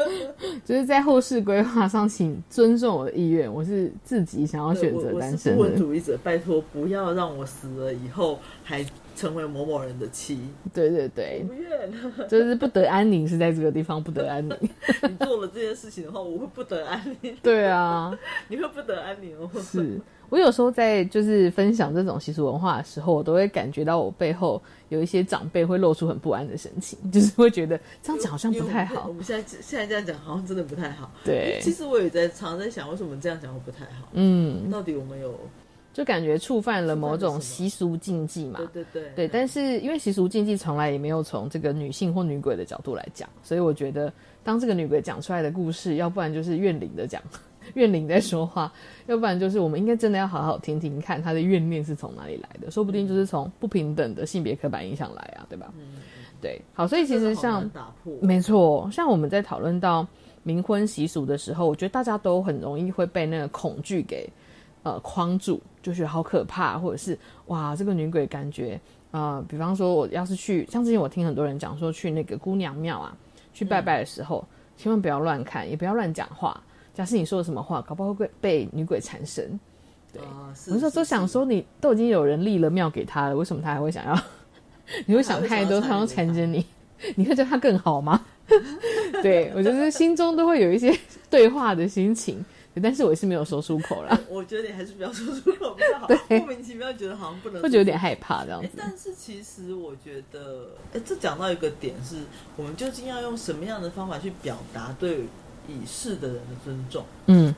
[0.64, 5.76] 就是在后世规划上，请尊重我的意愿，我是自己想要选择我我是单身不婚。
[5.76, 8.84] 主义者，拜托不要让我死了以后还
[9.18, 10.38] 成为某某人的妻。
[10.72, 11.68] 对对对，不愿。
[12.28, 14.56] 就是不得安宁，是在这个地方不得安宁。
[15.08, 17.36] 你做了这件事情的话，我会不得安宁。
[17.42, 18.16] 对啊，
[18.48, 19.50] 你会不得安宁哦。
[19.60, 29.12] 是我有时候在就是分享这种习俗文化的时候，我都会感觉到我背后有一些长辈会露出很不安的神情，就是会觉得这样讲好像不太好我。
[29.14, 31.10] 们现在现在这样讲好像真的不太好。
[31.24, 34.08] 对其实我也在常在想，为什么这样讲会不太好？
[34.12, 35.34] 嗯，到底我们有
[35.98, 38.60] 就感觉触犯了某种习俗禁忌嘛。
[38.72, 44.12] 对对对对，但是因为习俗禁忌从来也没有从这个女性或女鬼的角度来讲，所以我觉得
[44.44, 47.20] 当这个女鬼讲出来的故事，要不然就是怨灵的讲，
[47.74, 48.72] 怨灵在说话，
[49.06, 55.74] 要不然就是我们应该真的要好好听听看她的怨念是从哪里来的，说不定就是从不平等的性别刻板印象来啊，对吧？
[56.40, 60.06] 对，好，所以其实像打破没错，像我们在讨论到
[60.46, 64.30] 冥婚习俗的时候，我觉得大家都很容易会被那个恐惧给
[64.84, 68.78] 呃框住，就觉得好可怕，或者是哇，这个女鬼感觉
[69.10, 73.16] 呃，比方说我要是去，像之前我听很多人讲说去那个姑娘庙啊，
[73.54, 74.46] 去拜拜的时候，
[74.76, 76.60] 千万不要乱看，也不要乱讲话。
[76.92, 79.58] 假设你说了什么话，搞不好会被被女鬼缠身。
[80.12, 84.18] 对，我那时候都想说，你都已经有人立了庙给他了，为什么他还会想要？
[85.06, 86.64] 你会想太多，他要缠着你，
[87.16, 88.24] 你会对他更好吗？
[89.22, 90.94] 对我觉得心中都会有一些
[91.28, 92.44] 对话的心情，
[92.80, 96.06] 但是我是没有说出口啦，我觉得你还是不要说出口比较好。
[96.06, 98.74] 对莫名其妙觉得好像不能，会觉得有点害怕这样哎子。
[98.76, 102.16] 但是其实我觉得，哎，这讲到一个点是，
[102.56, 105.24] 我们究竟要用什么样的方法去表达对
[105.66, 107.04] 已逝的人的尊重？
[107.26, 107.54] 嗯，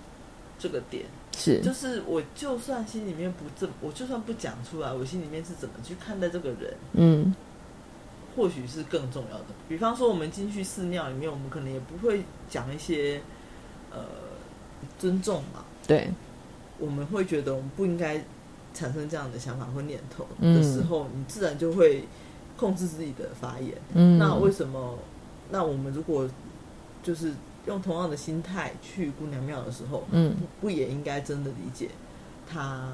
[0.58, 1.04] 这个点
[1.36, 7.34] 是就是我就算心里面不这，我就算不讲出来，我心里面是怎么去看待这个人，嗯
[8.36, 9.46] 或许是更重要的。
[9.68, 13.20] 比方说，我们进去寺庙里面，我们可能也不会讲一些
[13.90, 14.04] 呃
[14.98, 16.10] 尊重嘛，对，
[16.78, 18.22] 我们会觉得我们不应该
[18.72, 22.04] 产生这样的想法或念头嗯的时候，你自然就会
[22.56, 23.74] 控制自己的发言。
[23.94, 24.98] 嗯那为什么？
[25.50, 26.28] 那我们如果
[27.02, 27.32] 就是
[27.66, 31.88] 用同样的心态去姑娘庙的时候，嗯不也应该真的理解
[32.48, 32.88] 他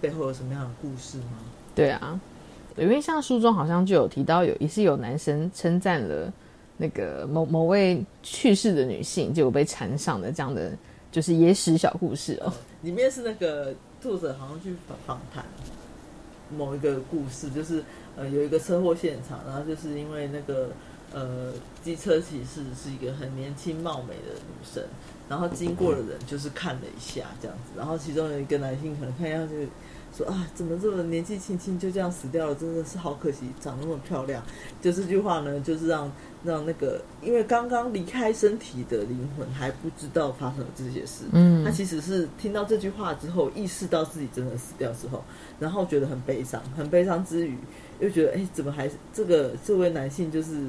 [0.00, 1.38] 背后有什么样的故事吗？
[1.74, 2.20] 对啊，
[2.76, 6.32] 因为像书中好像就有提到，有一次有男生称赞了
[6.76, 10.72] 那个某某位去世的女性，结果被缠上的这样的
[11.12, 12.52] 就是野史小故事哦。
[12.82, 15.44] 里面是那个作者好像去访访谈
[16.56, 17.82] 某一个故事，就是
[18.16, 20.70] 呃有一个车祸现场，然后就是因为那个
[21.12, 21.52] 呃
[21.82, 24.82] 机车骑士是一个很年轻貌美的女生，
[25.28, 29.54] 然后经过的人就是看了一下这样子，然后其中有一个男性可能看一下就
[30.14, 34.42] 说啊怎么这么年纪轻轻就这样死掉了，真的是好可惜，长那么漂亮。
[34.82, 36.12] 就这句话呢，就是让
[36.44, 45.24] 让那个因为刚刚离开身体的灵魂还不知道发生了这些事，嗯他其实是听到这句话之后，意识到自己真的死掉之后，
[45.58, 47.56] 然后觉得很悲伤，很悲伤之余，
[47.98, 50.68] 又觉得哎，怎么还这个这位男性就是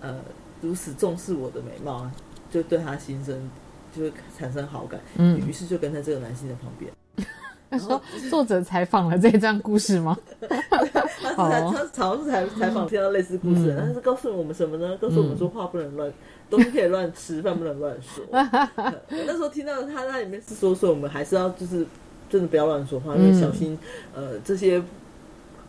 [0.00, 0.20] 呃
[0.60, 2.12] 如此重视我的美貌啊，
[2.50, 3.50] 就对他心生
[3.96, 6.92] 就会产生好感，嗯于是就跟在这个男性的旁边。
[7.70, 8.00] 他说
[8.30, 10.16] 作者采访了这一段故事吗？
[10.48, 14.96] 他是他常是采采访听到类似故事的，嗯但是告诉我们什么呢？
[15.00, 16.12] 告诉我们说话不能乱，
[16.48, 18.24] 东西可以乱吃，饭不能乱说。
[18.30, 21.84] 我 那时候听到他那里面是说，说我们还是要就是
[22.30, 23.76] 真的不要乱说话，因为嗯小心
[24.14, 24.80] 呃这些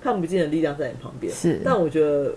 [0.02, 1.34] 看不见的力量在你旁边。
[1.34, 2.34] 是但我觉得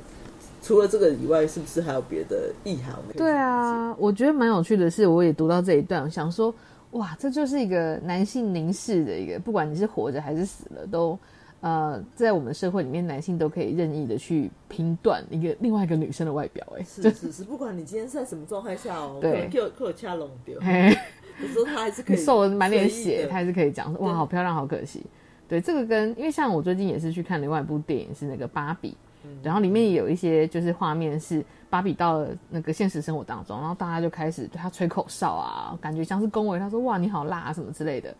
[0.62, 2.94] 除了这个以外，是不是还有别的意涵？
[3.16, 6.54] 对啊，我觉得蛮有趣的是，我也读到这一段，想说，
[6.92, 11.18] 哇，这就是一个男性凝视的一个，不管你是活着还是死了，都
[11.60, 19.32] 呃，在我们社会里面，男性都可以任意的去评断一个另外一个女生的外表、哎， 是是是，不管你今天是在什么状态下哦，对。
[19.32, 20.96] 可能有有掐拢丢，嘿。
[21.40, 25.04] 有时候他还是可以你瘦了满脸血，他还是可以讲说哇，好漂亮，好可惜。
[25.46, 29.07] 对，这个跟因为像我最近也是去看另外一部电影，是那个芭比，嗯
[29.42, 38.14] 然后里面也有一些就是画面是芭比到了那个现实生活当中，然后大家就开始对她吹口哨啊，感觉像是恭维她说哇你好辣啊什么之类的。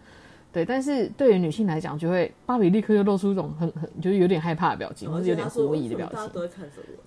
[0.51, 6.33] 对，但是对于女性来讲，就会芭比立刻就露出一种很很就是有点害怕的表情，或是有点狐疑的表情。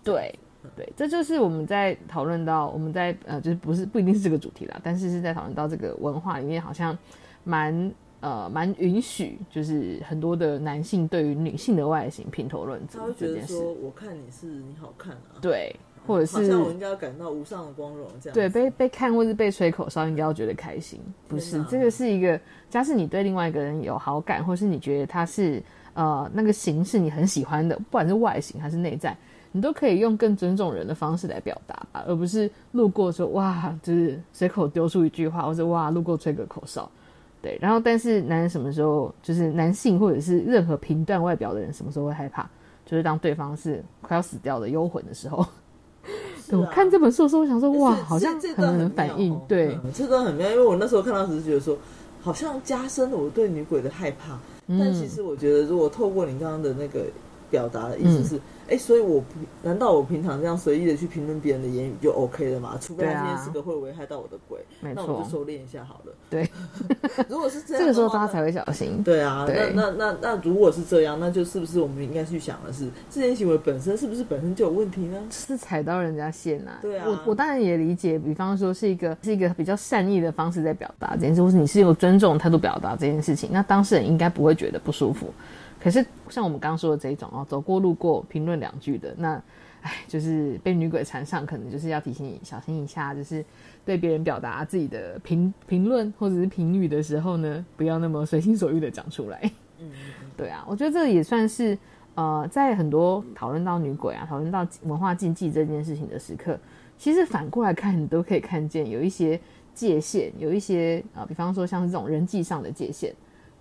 [0.04, 0.34] 对
[0.76, 6.96] 对，这就是我们在讨论到我们在呃，就是不是不一定是这个主题啦，但是是在讨论到这个文化里面，好像
[7.44, 7.92] 蛮
[8.22, 15.76] 呃蛮允许，就是很多的男性对于女性的外形评头论足他会觉得说，我看你是你好看啊，对，
[16.08, 18.34] 或者是好像我应该要感到无上的光荣这样。
[18.34, 25.62] 对，被被看或是被吹口哨，应该要觉得开心，不是这个是一个，假使你对另外一个人有好感，或是你觉得他是
[25.94, 29.18] 呃那个形式你很喜欢的，不管是外形还是内在，
[29.52, 36.90] 你都可以用更尊重人的方式来表达吧，而不是路过说哇，就是随口丢出一句话，或者哇路过吹个口哨。
[37.42, 42.48] 对，然后但是男人什么时候，就是男性或者是任何评断外表的人，什么时候会害怕？
[42.86, 45.46] 就是当对方是快要死掉的幽魂的时候。
[46.50, 51.78] 对我看这本书的时候，我想说，哇，好像这段很能反映妙哦对，嗯这段很妙，因为我那时候看到只是觉得说，
[52.22, 54.38] 好像加深了我对女鬼的害怕。
[54.68, 57.06] 嗯但其实我觉得，如果透过你刚刚的那个
[57.52, 59.28] 表达的意嗯思是，哎、所以我不
[59.62, 62.78] 难道我平常这样随意的去评论别人的言语就 OK 了吗？
[62.80, 66.14] 除非他今天是个会危害到我的鬼，没那我就错收敛一下好了。
[66.30, 66.50] 对，
[67.28, 69.04] 如果是这样，这个时候大家才会小心。
[69.04, 75.22] 对啊，对那那那那如果是这样，那就是不是我们应该去想的是，这件行为本身是不是本身就有问题呢？
[75.30, 76.80] 是踩到人家线啊！
[76.82, 85.28] 对啊我我当然也理解，比方说是一个是一个比较善意的方式在表达这件事，或是你是用尊重态度表达这件事情，那当事人应该不会觉得不舒服。
[85.82, 89.42] 可是像我们刚刚说的这一种哦，走过路过评论两句的，那
[89.82, 93.44] 哎，就是被女鬼缠上，可能就是要提醒你小心一下，就是
[93.84, 99.52] 对别人表达自己的评评论或者是评语的时候呢，不要那么随心所欲的讲出来。
[99.80, 99.90] 嗯，
[100.38, 101.76] 对啊，我觉得这也算是
[102.14, 106.60] 呃，在很多讨论到女鬼啊、讨论到文化禁忌这件事情的时刻，
[106.96, 109.40] 其实反过来看，你都可以看见有一些
[109.74, 113.12] 界限，有一些啊、呃比方说像是这种人际上的界限，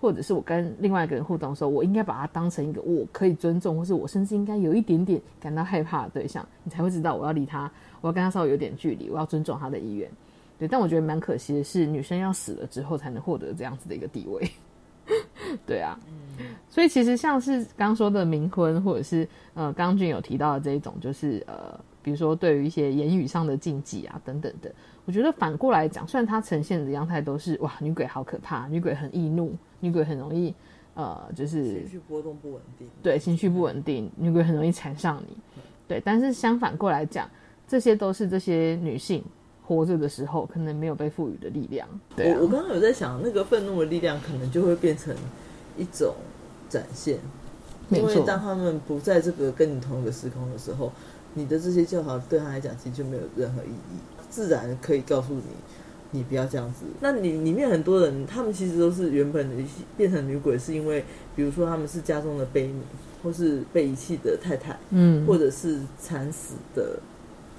[0.00, 7.70] 或者是我跟另外一个人互动的时候，我应该把他当成一个我可以尊重，或是我甚至应该有一点点感到害怕的对象，你才会知道我要离他，
[8.00, 10.10] 我要跟他稍微有点距离，我要尊重他的意愿。
[10.58, 14.50] 对，但我觉得蛮可惜的是，女生要死了之后才能获得这样子的一个地位。
[15.66, 15.98] 对啊，
[16.68, 24.72] 所以其实像是刚说的冥婚，或者是呃，刚刚俊有提到的这一种，就是呃，比如说对于一些言语上的禁忌啊等等的，
[25.04, 30.54] 我觉得反过来讲，虽然它呈现的样态都是哇，女鬼好可怕，女鬼很易怒，女鬼很容易
[30.94, 32.88] 呃，就是情绪波动不稳定。
[33.02, 35.36] 对情绪不稳定，女鬼很容易缠上你，
[35.88, 37.28] 对，但是相反过来讲，
[37.66, 39.24] 这些都是这些女性
[39.64, 41.88] 活着的时候可能没有被赋予的力量。
[42.14, 45.14] 对、啊我我刚刚有在想，那个愤怒的力量可能就会变成
[45.78, 46.14] 一种
[46.68, 47.18] 展现，
[47.88, 50.92] 因为当他们不在这个跟你同一个时空的时候，
[51.34, 53.98] 你的这些教条对他来讲其实就没有任何意义。
[54.28, 55.42] 自然可以告诉你，
[56.12, 56.84] 你不要这样子。
[57.00, 59.62] 那你里面很多人，他们其实都是原本的
[59.96, 61.04] 变成女鬼，是因为
[61.36, 62.80] 比如说他们是家中的悲女，
[63.22, 66.98] 或是被遗弃的太太，嗯或者是惨死的，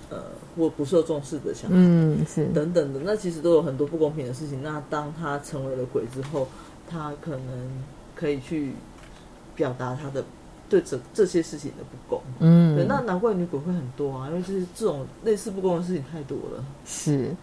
[0.10, 0.24] 呃，
[0.58, 3.00] 或不受重视的小孩，嗯是等等的。
[3.04, 4.62] 那其实都有很多不公平的事情。
[4.62, 6.48] 那当他成为了鬼之后，
[6.90, 7.70] 他可能
[8.16, 8.74] 可以去
[9.56, 10.24] 表达他的
[10.68, 12.22] 对这这些事情的不公。
[12.40, 16.66] 嗯对，那难怪女鬼会很多啊，因为就是这种类似不公的事情太多了。
[16.86, 17.34] 是。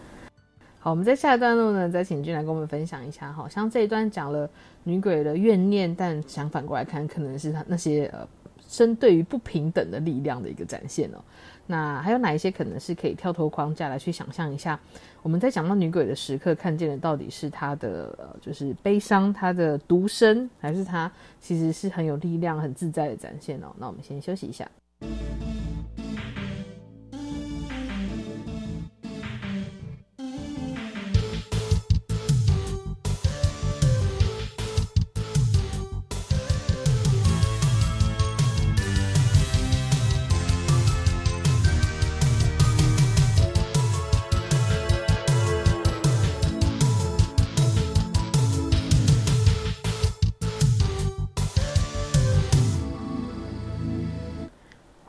[0.81, 3.33] 好，我们在下一段落呢，再请君来跟我们分享一下。
[3.33, 4.49] 好像这一段讲了
[4.85, 8.25] 女鬼的怨念，但想反过来看，可能是她那些呃，
[8.65, 11.19] 针对于不平等的力量的一个展现哦。
[11.67, 14.79] 那还有哪一些可能是可以跳脱框架来去想象一下？
[15.21, 21.11] 我们在讲到女鬼的时刻，看见的到底是她的呃，就是悲伤，她的独身，还是她
[21.41, 23.67] 其实是很有力量、很自在的展现哦？
[23.77, 24.65] 那我们先休息一下。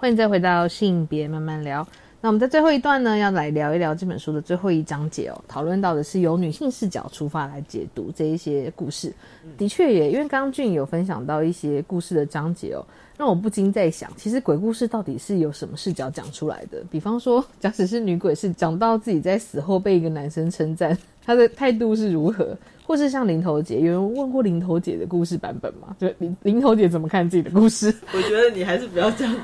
[0.01, 1.86] 欢迎再回到性别慢慢聊。
[2.22, 9.12] 那我们在最后一段呢，要来聊一聊这本书的最后一章节哦，讨论到的是由女性视角出发来解读这一些故事。
[9.59, 12.82] 的确也，因为刚刚俊有分享到一些故事的章节哦，
[13.18, 16.82] 让我不禁在想，其实鬼故事到底是由什么视角讲出来的？
[16.90, 22.57] 比方说，假使是女鬼是讲到自己在死后被一个男生称赞， 她的态度是如何？
[22.86, 25.94] 或是像林头姐，有人问过林头姐的故事版本吗？
[25.98, 27.94] 就林林头姐怎么看自己的故事？
[28.14, 29.36] 我觉得你还是不要这样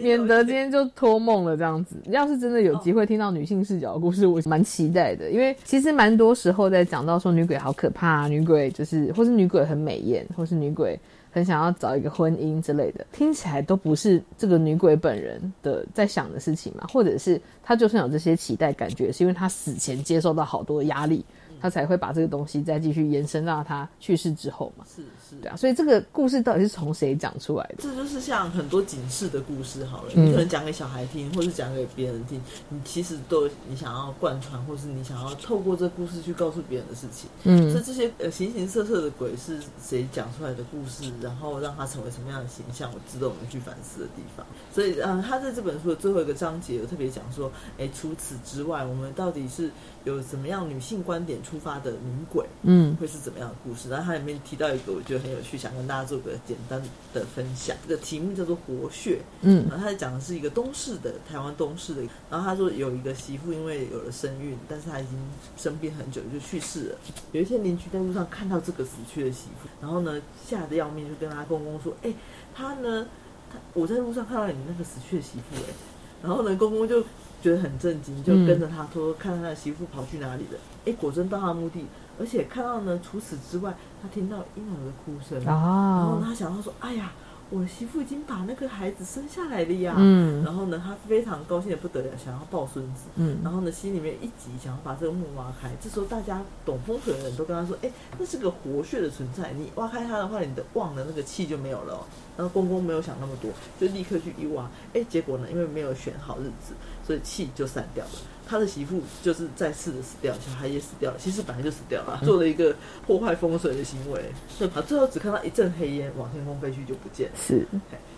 [0.00, 1.96] 免得今天就托梦了这样子。
[2.06, 10.98] 要是真的有机会听到女性视角的故事，我蛮期待的，因为其实蛮多时候在讲到说女鬼好可怕、女鬼就是或是女鬼很美艳，或是女鬼
[11.30, 21.24] 很想要找一个婚姻之类的，听起来都不是这个女鬼本人的在想的事情嘛，或者是她就算有这些期待感觉，是因为她死前接受到好多压力。
[21.62, 24.84] 她才会把这个东西再继续延伸到她去世之后嘛？
[24.88, 27.76] 是是，对啊，所以这个故事到底是从谁讲出来的？
[27.78, 37.30] 这就是像很多警示的故事好了，嗯你可能讲给小孩听，或是讲给别人听，你其实都你想要贯穿，或是你想要透过这故事去告诉别人的事情。
[37.44, 44.44] 嗯所以这些呃形形色色的鬼是谁讲出来的故事，然后让它成为什么样的形象，我值得我们去反思的地方。
[44.74, 49.70] 所以，嗯、呃，他在这本书的最后一个章节有特别讲说，哎，除此之外，我们到底是
[50.04, 53.90] 有怎么样女性观点出发的女鬼，嗯会是怎么样的故事？
[53.90, 56.82] 然后它里面提到一个我觉得很有趣，想跟大家做个简单
[57.12, 57.76] 的分享。
[57.86, 65.18] 这个题目叫做“活血”，嗯然后他讲的是一个东市的台湾东市的，然后他说有一个媳妇因为有了身孕，但是她已经
[65.56, 66.98] 生病很久就去世了。
[67.32, 72.14] 有一天邻居在路上看到这个死去的媳妇，然后呢吓得要命，就跟他公公说：“哎，
[72.54, 73.06] 他呢，
[73.52, 75.74] 他我在路上看到你那个死去的媳妇哎。”
[76.22, 77.02] 然后呢公公就
[77.42, 81.84] 觉得很震惊，就跟着他说：“看看他的媳妇跑去哪里了。”哎，果真到他的目的，
[82.18, 87.12] 而且看到呢，除此之外，他听到婴儿的哭声，然后哦，他想到说：“哎呀。”
[87.50, 95.68] 我媳妇已经把那个孩子生下来了呀，嗯然后呢，他非常高兴的不得了，想要抱孙子，嗯然后呢，心里面一急，想要把这个墓挖开。
[95.80, 102.06] 这时候，大家懂风水的人都跟他说：“哎，那是个活血的存在，你挖开它的话，你的旺的那个气就没有了、哦。”
[102.38, 106.72] 然后公公没有想那么多，就立刻去一挖，哎，结果呢，因为没有选好日子，
[107.04, 108.10] 所以气就散掉了。
[108.50, 111.16] 他的媳妇就是再次的死掉，小孩也死掉了。
[111.16, 112.74] 其实本来就死掉了，做了一个
[113.06, 114.20] 破坏风水的行为，
[114.58, 114.82] 对吧？
[114.82, 117.36] 最后只看到一阵黑烟往天空飞去，就不见了。
[117.36, 117.64] 是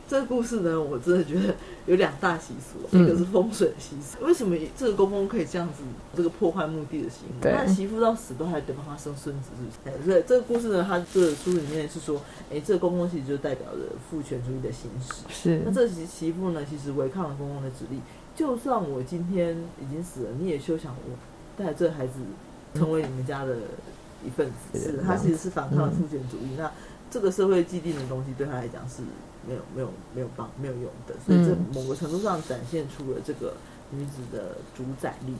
[0.08, 1.54] 这个故事呢，我真的觉得
[1.86, 4.24] 有两大习俗，嗯一个是风水的习俗。
[4.24, 5.82] 为什么这个公公可以这样子
[6.16, 7.40] 这个破坏墓地的行为？
[7.42, 9.96] 对他媳妇到死都还得帮他生孙子，是不是？
[9.96, 12.20] 哎，所以这个故事呢，他这个书里面是说，
[12.50, 13.78] 哎，这个公公其实就代表着
[14.10, 15.22] 父权主义的行使。
[15.28, 18.00] 是那这媳媳妇呢，其实违抗了公公的指令。
[18.34, 21.16] 就算我今天已经死了，你也休想我
[21.56, 22.14] 带着这孩子
[22.74, 23.56] 成为你们家的
[24.24, 24.78] 一份子。
[24.78, 26.56] 是他其实是反抗了父权主义。
[26.56, 26.70] 那
[27.10, 29.02] 这个社会既定的东西对他来讲是
[29.46, 33.54] 没有没有没有帮没有用的，所以这某个程度上展现出了这个
[33.90, 35.34] 女子的主宰力。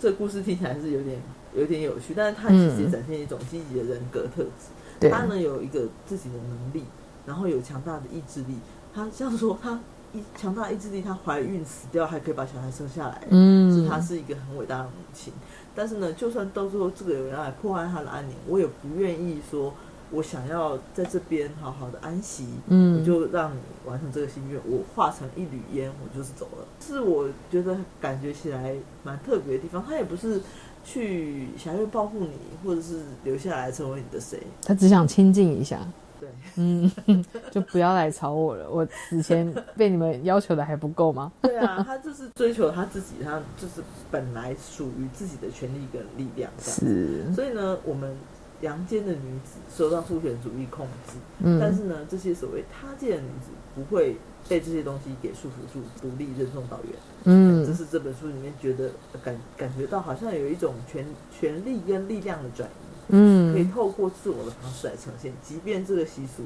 [0.00, 1.20] 这个故事听起来是有点
[1.54, 4.72] 有点有趣，但是它其实也展现一种积极的人格特质。
[4.98, 6.84] 对她呢有一个自己的能力，
[7.26, 8.56] 然后有强大的意志力。
[8.94, 9.78] 她像说她
[10.12, 15.32] 一强大的意志力，她怀孕死掉还可以把小孩生下来，嗯是她是一个很伟大的母亲。
[15.74, 19.72] 但是呢，就算到最后这个有人来破坏她的安宁，我也不愿意说。
[20.14, 24.60] 我想要在这边好好的安息，嗯我就让你完成这个心愿。
[24.66, 26.66] 我化成一缕烟，我就是走了。
[26.86, 29.82] 是我觉得感觉起来蛮特别的地方。
[29.82, 30.42] 她也不是
[30.84, 34.38] 去想要报复你，或者是留下来成为你的谁？
[34.62, 35.80] 他只想亲近一下。
[36.22, 38.70] 对，嗯，就不要来吵我了。
[38.70, 41.32] 我之前被你们要求的还不够吗？
[41.42, 46.48] 对啊，他就是追求他自己，他就是本来属于自己的权利跟力量。
[46.60, 48.14] 是，所以呢，我们
[48.60, 54.16] 阳间的女子受到父权主义控制，嗯，但是呢，这些所谓他界的女子不会
[54.48, 56.92] 被这些东西给束缚住，独立任重道远。
[57.24, 58.90] 嗯，这是这本书里面觉得
[59.24, 61.04] 感感觉到好像有一种权
[61.36, 62.81] 权力跟力量的转移。
[63.08, 66.42] 嗯，可以透过自我的方式来呈现，即便这个习俗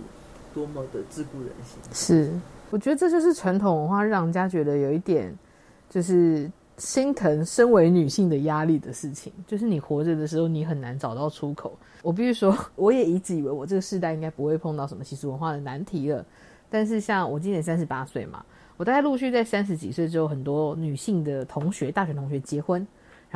[0.54, 1.78] 多么的桎梏人心。
[1.92, 2.32] 是，
[2.70, 5.36] 我觉得这就是传统文化让人家觉得有一点
[5.88, 9.32] 就是心疼身为女性的压力的事情。
[9.46, 11.78] 就是你活着的时候，你很难找到出口。
[12.02, 16.24] 我必须说，我也一直以为我这个世代应该不会碰到什么习俗文化的难题了。
[16.68, 18.44] 但是像我今年三十八岁嘛，
[18.76, 22.86] 我大概陆续在三十几岁之后，很多女性的同学、大学同学结婚。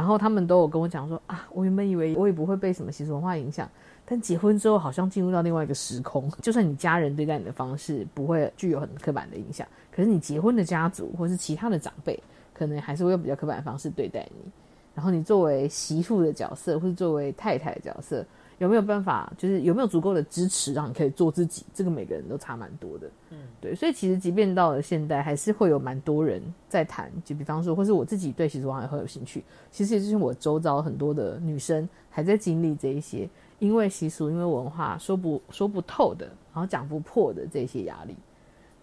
[0.01, 3.69] 然后他们都有跟我讲说啊，我原本以为我也不会被什么习俗文化影响，
[4.07, 6.27] 但结婚之后好像进入到另外一个时空。
[6.41, 12.19] 就算你家人对待你的方式不会具有很刻板的影响，可是你结婚的家族或是其他的长辈，
[12.55, 14.51] 可能还是会用比较刻板的方式对待你。
[14.95, 18.25] 然后你作为媳妇的角色，或是作为太太的角色。
[18.61, 19.33] 有没有办法？
[19.39, 21.65] 就是有没有足够的支持，让你可以做自己？
[21.73, 23.11] 这个每个人都差蛮多的。
[23.31, 27.11] 嗯，对，所以其实即便到了现代，还是会有蛮多人在谈。
[27.25, 29.43] 就比方说，或是我自己对习俗文化很有兴趣。
[29.71, 33.27] 其实也就是我周遭很多的女生还在经历这一些，
[33.61, 38.15] 因为习俗、因为文化说不说不透的，然后讲不破的这些压力。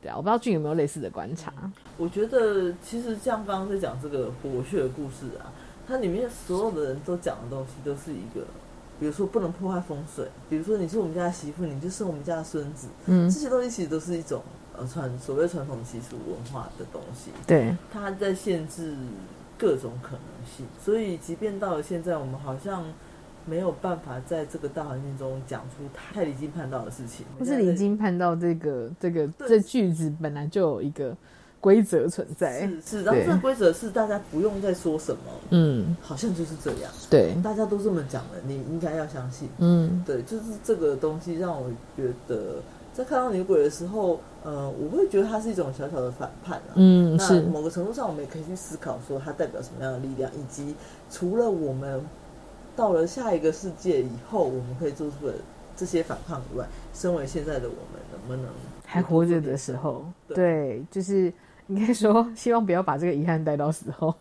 [0.02, 1.54] 对啊，我不知道俊有没有类似的观察。
[2.00, 5.54] 我觉得其实像刚刚在讲这个火穴的故事啊，
[5.86, 8.44] 它里面所有的人都讲的东西都是一个。
[9.00, 14.42] 比如说不能破坏风水，比如说你是我们家的媳妇，你就是我们家的孙子，嗯，这些东西其实都是一种
[14.78, 18.96] 呃传所谓传统习俗文化的东西，对，它在限制
[19.58, 22.84] 各种可能性，所以即便到了现在，我们好像
[23.46, 31.16] 没有办法在这个大环境中讲出太离经叛道的事情，不是离经叛道，这个这个这句子本来就有一个。
[31.68, 32.66] 规则存在。
[32.66, 42.62] 是是，然后这个规则是大家不用再说什么，嗯，好像就是这样，对，大家都这么讲了，你应该要相信，嗯，对，就是这个东西让我觉得，
[42.94, 47.42] 在看到女鬼的时候，呃，我会觉得它是一种小小的反叛啊，嗯，是。
[47.42, 50.74] 某个程度上，我们也可以去思考说它代表什么样的力量，以及
[51.12, 52.02] 除了我们
[52.78, 55.34] 到了下一个世界以后，我们可以做出的
[55.76, 58.50] 这些反抗以外，身为现在的我们，能不能
[58.86, 61.34] 还活着的时候，对，就是。
[61.68, 64.14] 应该说，希望不要把这个遗憾带到死后，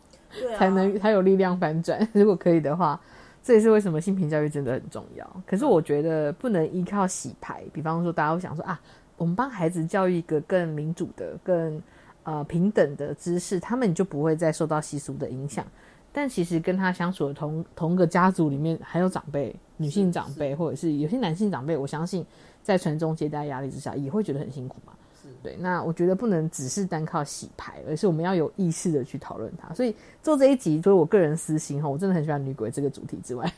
[0.58, 2.06] 才能才有力量反转。
[2.12, 3.00] 如果可以的话，
[3.42, 5.42] 这也是为什么性平教育真的很重要。
[5.46, 8.80] 可是我觉得不能依靠洗牌，比方说大家会想说啊，
[9.16, 11.80] 我们帮孩子教育一个更民主的、更
[12.24, 15.64] 呃平等的知识，他们就不会再受到习俗的影响。
[16.12, 22.24] 但其实跟他相处的同同个家族里面，还有长辈、女性长辈，或者是有些男性长辈，我相信
[22.62, 24.94] 在传宗接代压力之下，也会觉得很辛苦嘛。
[25.42, 29.72] 对，那我觉得不能只是单靠洗牌，而是我们要有意识的去讨论它。
[29.74, 33.52] 所以做这一集，除了我个人私心哈，我真的很喜欢女鬼这个主题之外，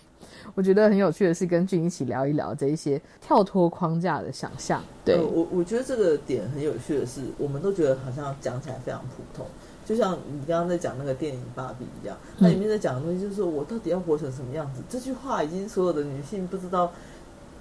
[0.55, 4.83] 我觉得很有趣的是跟俊一起聊一聊这一些跳脱框架的想象。
[5.05, 9.47] 对我，我觉得这个点很有趣的是，我们都觉得好像讲起来非常普通，
[9.85, 14.83] 就像你刚刚在讲那个电影《芭比》一样，那里面在讲的东西就是我到底要活成什么样子？
[14.89, 16.93] 这句话已经所有的女性不知道，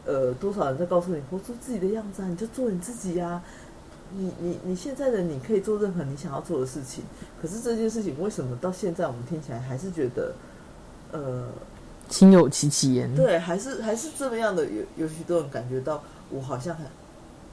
[0.05, 3.41] 呃，多少人在告诉你活出自己的样子啊，你就做你自己呀。
[4.15, 7.03] 你你你现在的你可以做任何你想要做的事情，
[7.41, 10.33] 可是这件事情为什么到现在我们听起来还是觉得，
[11.11, 11.49] 呃，
[12.09, 13.13] 心有戚戚焉？
[13.15, 16.85] 对，还是还是这么样的，有有许多人感觉到我好像很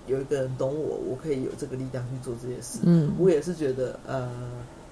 [0.06, 2.78] 有一个人懂我，我可以有这个力量去做这件事。
[2.84, 4.30] 嗯，我也是觉得，呃，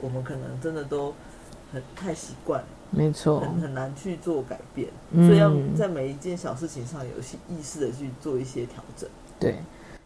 [0.01, 1.15] 我们可能真的都
[1.73, 9.09] 很太习惯，没错，很很难去做改变，所以要在每一件小事情上有些意识的去做一些调整。
[9.39, 9.59] 对。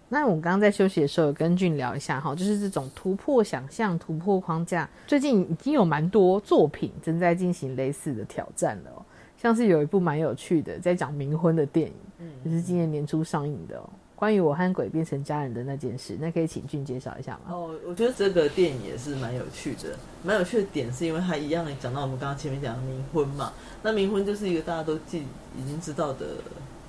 [0.09, 8.91] 那我刚刚在休息的时候，有跟俊聊一下哈，就是这种突破想象、突破框架，最近已经有蛮多作品正在进行类似的挑战了。
[8.91, 9.03] 哦
[9.39, 16.17] 像是有一部蛮有趣的，在讲冥婚的电影，嗯，就是今年年初上映的哦，关于我和鬼变成家人的那件事。
[16.19, 17.53] 那可以请俊介绍一下吗？
[17.53, 19.91] 哦，我觉得这个电影也是蛮有趣的，
[20.25, 23.53] 蛮有趣的点是因为它一样讲到我们刚刚前面讲的冥婚嘛。
[23.83, 25.23] 那冥婚就是一个大家都记
[25.57, 26.27] 已经知道的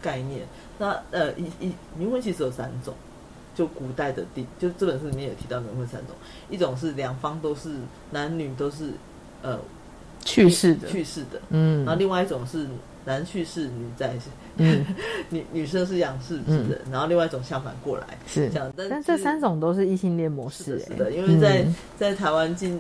[0.02, 0.48] 概念。
[0.80, 2.94] 那呃，一一冥婚其实有三种。
[3.58, 6.16] 就古代的地，就这本书里面有提到冥婚三种，
[6.48, 7.72] 一种是两方都是
[8.12, 8.92] 男女都是
[9.42, 9.58] 呃
[10.24, 10.88] 去世的。
[10.88, 12.68] 去世的，嗯，然后另外一种是
[13.06, 14.86] 男去世女在世，嗯，
[15.32, 18.06] 女女生是杨氏之人，然后另外一种相反过来。
[18.28, 18.48] 是。
[18.50, 21.66] 这样，但这三种都是异性恋模式，是的，因为在
[21.98, 22.80] 在台湾近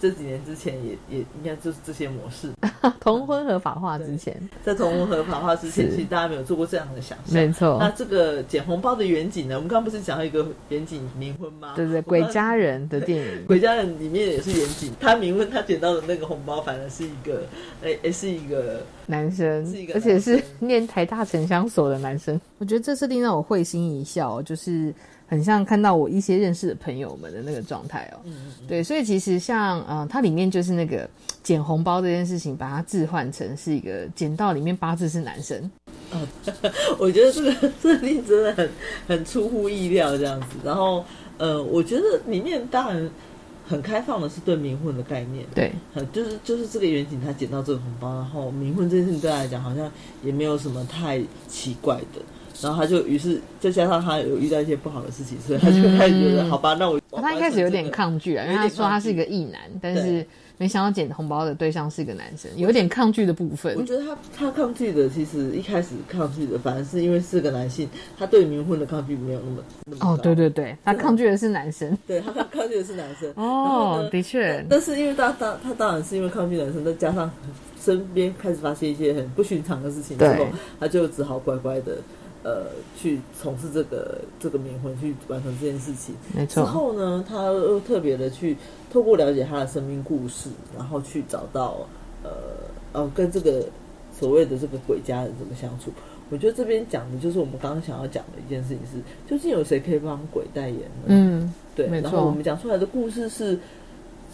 [0.00, 2.50] 这几年之前也也应该就是这些模式。
[3.00, 7.34] 同婚合法化之前，在同婚合法化之前，其实大家没有做过这样的想象。
[7.34, 9.56] 没错那这个捡红包的远景呢？
[9.56, 11.72] 我们刚刚不是讲到一个远景冥婚吗？
[11.76, 17.42] 对对，我 鬼家人的电影， 鬼家人里面也是远景，他冥婚他捡到的那个红包，反而是一个，
[17.82, 22.40] 哎、哎是一个男生是一，个而且是念台大城乡所的男生。
[22.58, 24.94] 我觉得这设定让我会心一笑，就是
[25.34, 28.20] 很像看到我一些认识的朋友们的那个状态哦。
[28.68, 31.10] 对，所以其实像呃，它里面就是那个
[31.42, 35.68] 捡红包这件事情，把它置换成是一个捡到里面八字是男生，
[36.98, 38.70] 我觉得这个设定真的很
[39.08, 40.46] 很出乎意料这样子。
[40.64, 41.04] 然后，
[41.36, 43.10] 呃，我觉得里面当然
[43.66, 49.90] 很开放的是对冥婚的概念，对，很，就是就是这个远景他捡到这个红包，然后冥婚这件事情对他来讲好像
[50.22, 52.22] 也没有什么太奇怪的。
[52.64, 63.82] 然后他就于是再加上他有遇到一些不好的事情，所以他就开始觉得、嗯好吧，那我他一开始有点抗拒啊，因为他说他是一个异男，但是没想到捡红包的对象是一个男生，有点抗拒的部分我。
[63.82, 67.88] 觉得他他抗拒的，其实一开始抗拒的，反而是因为是个男性，
[68.18, 71.96] 他对冥婚的抗拒没有那么那么哦，对对对，他抗拒的是男生。
[72.06, 77.30] 对他抗抗拒的是男生哦，的确，但是因为他当他当然是因为抗拒男生，再加上
[77.80, 80.46] 身边开始发现一些很不寻常的事情之后对，
[80.80, 81.98] 他就只好乖乖的
[82.44, 82.66] 呃
[82.96, 86.14] 去从事这个这个冥婚，去完成这件事情。
[86.32, 88.56] 没错，之后呢，他又特别的去
[88.92, 91.78] 透过了解他的生命故事，然后去找到
[92.22, 92.30] 呃
[92.92, 93.64] 呃跟这个
[94.16, 95.90] 所谓的这个鬼家人怎么相处。
[96.30, 101.08] 我觉得这边讲的就是我们刚刚想要讲的一件事情是，究竟有谁可以帮鬼代言呢？
[101.08, 103.58] 嗯，对，然后我们讲出来的故事是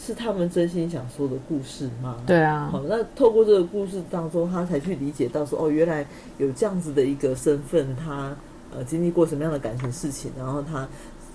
[0.02, 2.16] 是他们真心想说的故事吗？
[2.26, 6.06] 对啊好，那透过这个故事当中，他才去理解到说，哦，原来
[6.38, 8.34] 有这样子的一个身份，他
[8.74, 10.88] 呃经历过什么样的感情事情，然后他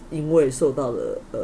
[0.09, 1.39] 因为受到了呃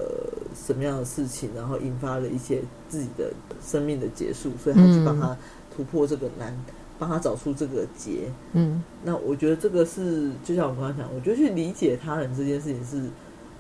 [0.56, 2.60] 什么样的事情，然后引发了一些
[2.90, 3.32] 自己的
[3.64, 5.38] 生命的结束，所以他去嗯帮他
[5.76, 6.58] 突破这个难，
[6.98, 8.32] 帮他找出这个结。
[8.54, 13.04] 嗯，那我觉得这个是，就像我刚刚讲，我觉得去理解他人这件事情是，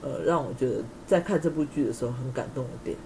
[0.01, 2.97] 呃，让我觉得在看这部剧的时候很感动的点。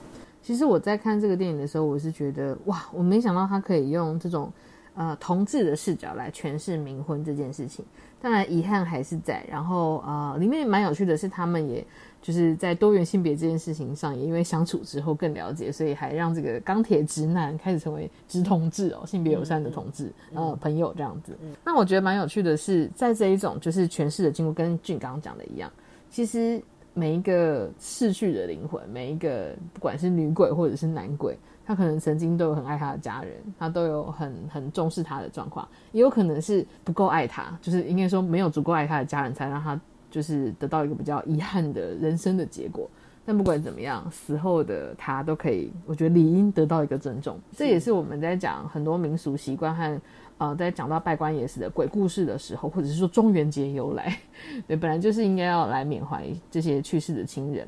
[0.46, 4.54] 其实我在看这个电影的时候，我是觉得哇，我没想到他可以用这种
[4.94, 7.84] 呃同志的视角来诠释冥婚这件事情。
[8.22, 11.84] 当然遗憾还是在，然后呃，里面蛮有趣的是，他们也
[12.22, 21.36] 就是在多元性别这件事情上，也因为相处之后更了解，所以还让这个钢铁直男开始成为直同志哦，性别友善的同志、呃朋友这样子。
[21.64, 25.72] 那我觉得蛮有趣的是，在这一种就是诠释的经过，跟俊刚刚讲的一样，
[26.12, 26.62] 其实
[26.96, 39.80] 每一个逝去的灵魂，每一个不管是女鬼或者是男鬼，他可能曾经都有很爱他的家人，他都有很很重视他的状况，也有可能是不够爱他，就是应该说没有足够爱他的家人，才让他
[40.10, 42.90] 就是得到一个比较遗憾的人生的结果。
[43.28, 47.40] 但不管怎么样，死后的他都可以，我觉得理应得到一个尊重。
[47.52, 50.00] 这也是我们在讲很多民俗习惯和
[50.38, 54.18] 呃，在讲到拜关野史的鬼故事的时候，或者是说中元节由来，
[54.68, 57.66] 对，本来就是应该要来缅怀这些去世的亲人，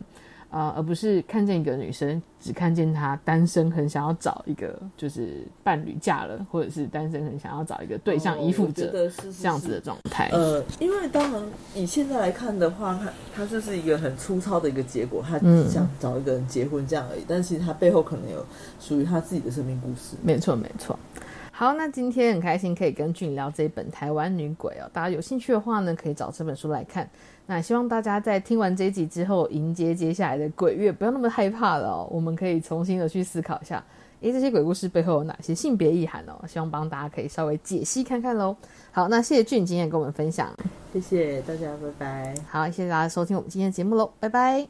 [0.49, 10.29] 呃，而不是看见一个女生只看见她单身，很想要找一个就是伴侣嫁了，或者是单身很想要找一个对象依附者，得是是这样子的状态。
[10.33, 11.41] 呃，因为当然
[11.73, 17.23] 以现在来看的话，它它就是一个很粗糙的一个结果，他嗯只想找一个人结婚这样而已。
[17.25, 18.45] 但其实他背后可能有
[18.79, 20.17] 属于他自己的生命故事。
[20.21, 20.99] 没错，没错。
[21.59, 27.09] 好，那今天很开心可以跟俊聊这一本《台湾女鬼》哦，大家有兴趣的话呢，可以找这本书来看。
[27.47, 32.07] 那希望大家在听完这一集之后，迎接接下来的鬼月，不要那么害怕了哦。
[32.11, 33.83] 我们可以重新的去思考一下，
[34.21, 36.39] 诶，这些鬼故事背后有哪些性别意涵哦？
[36.47, 38.55] 希望帮大家可以稍微解析看看喽。
[38.91, 40.55] 好，那谢谢俊今天跟我们分享，
[40.93, 42.35] 谢谢大家，拜拜。
[42.47, 44.67] 好，谢谢大家收听我们今天的节目喽，拜拜。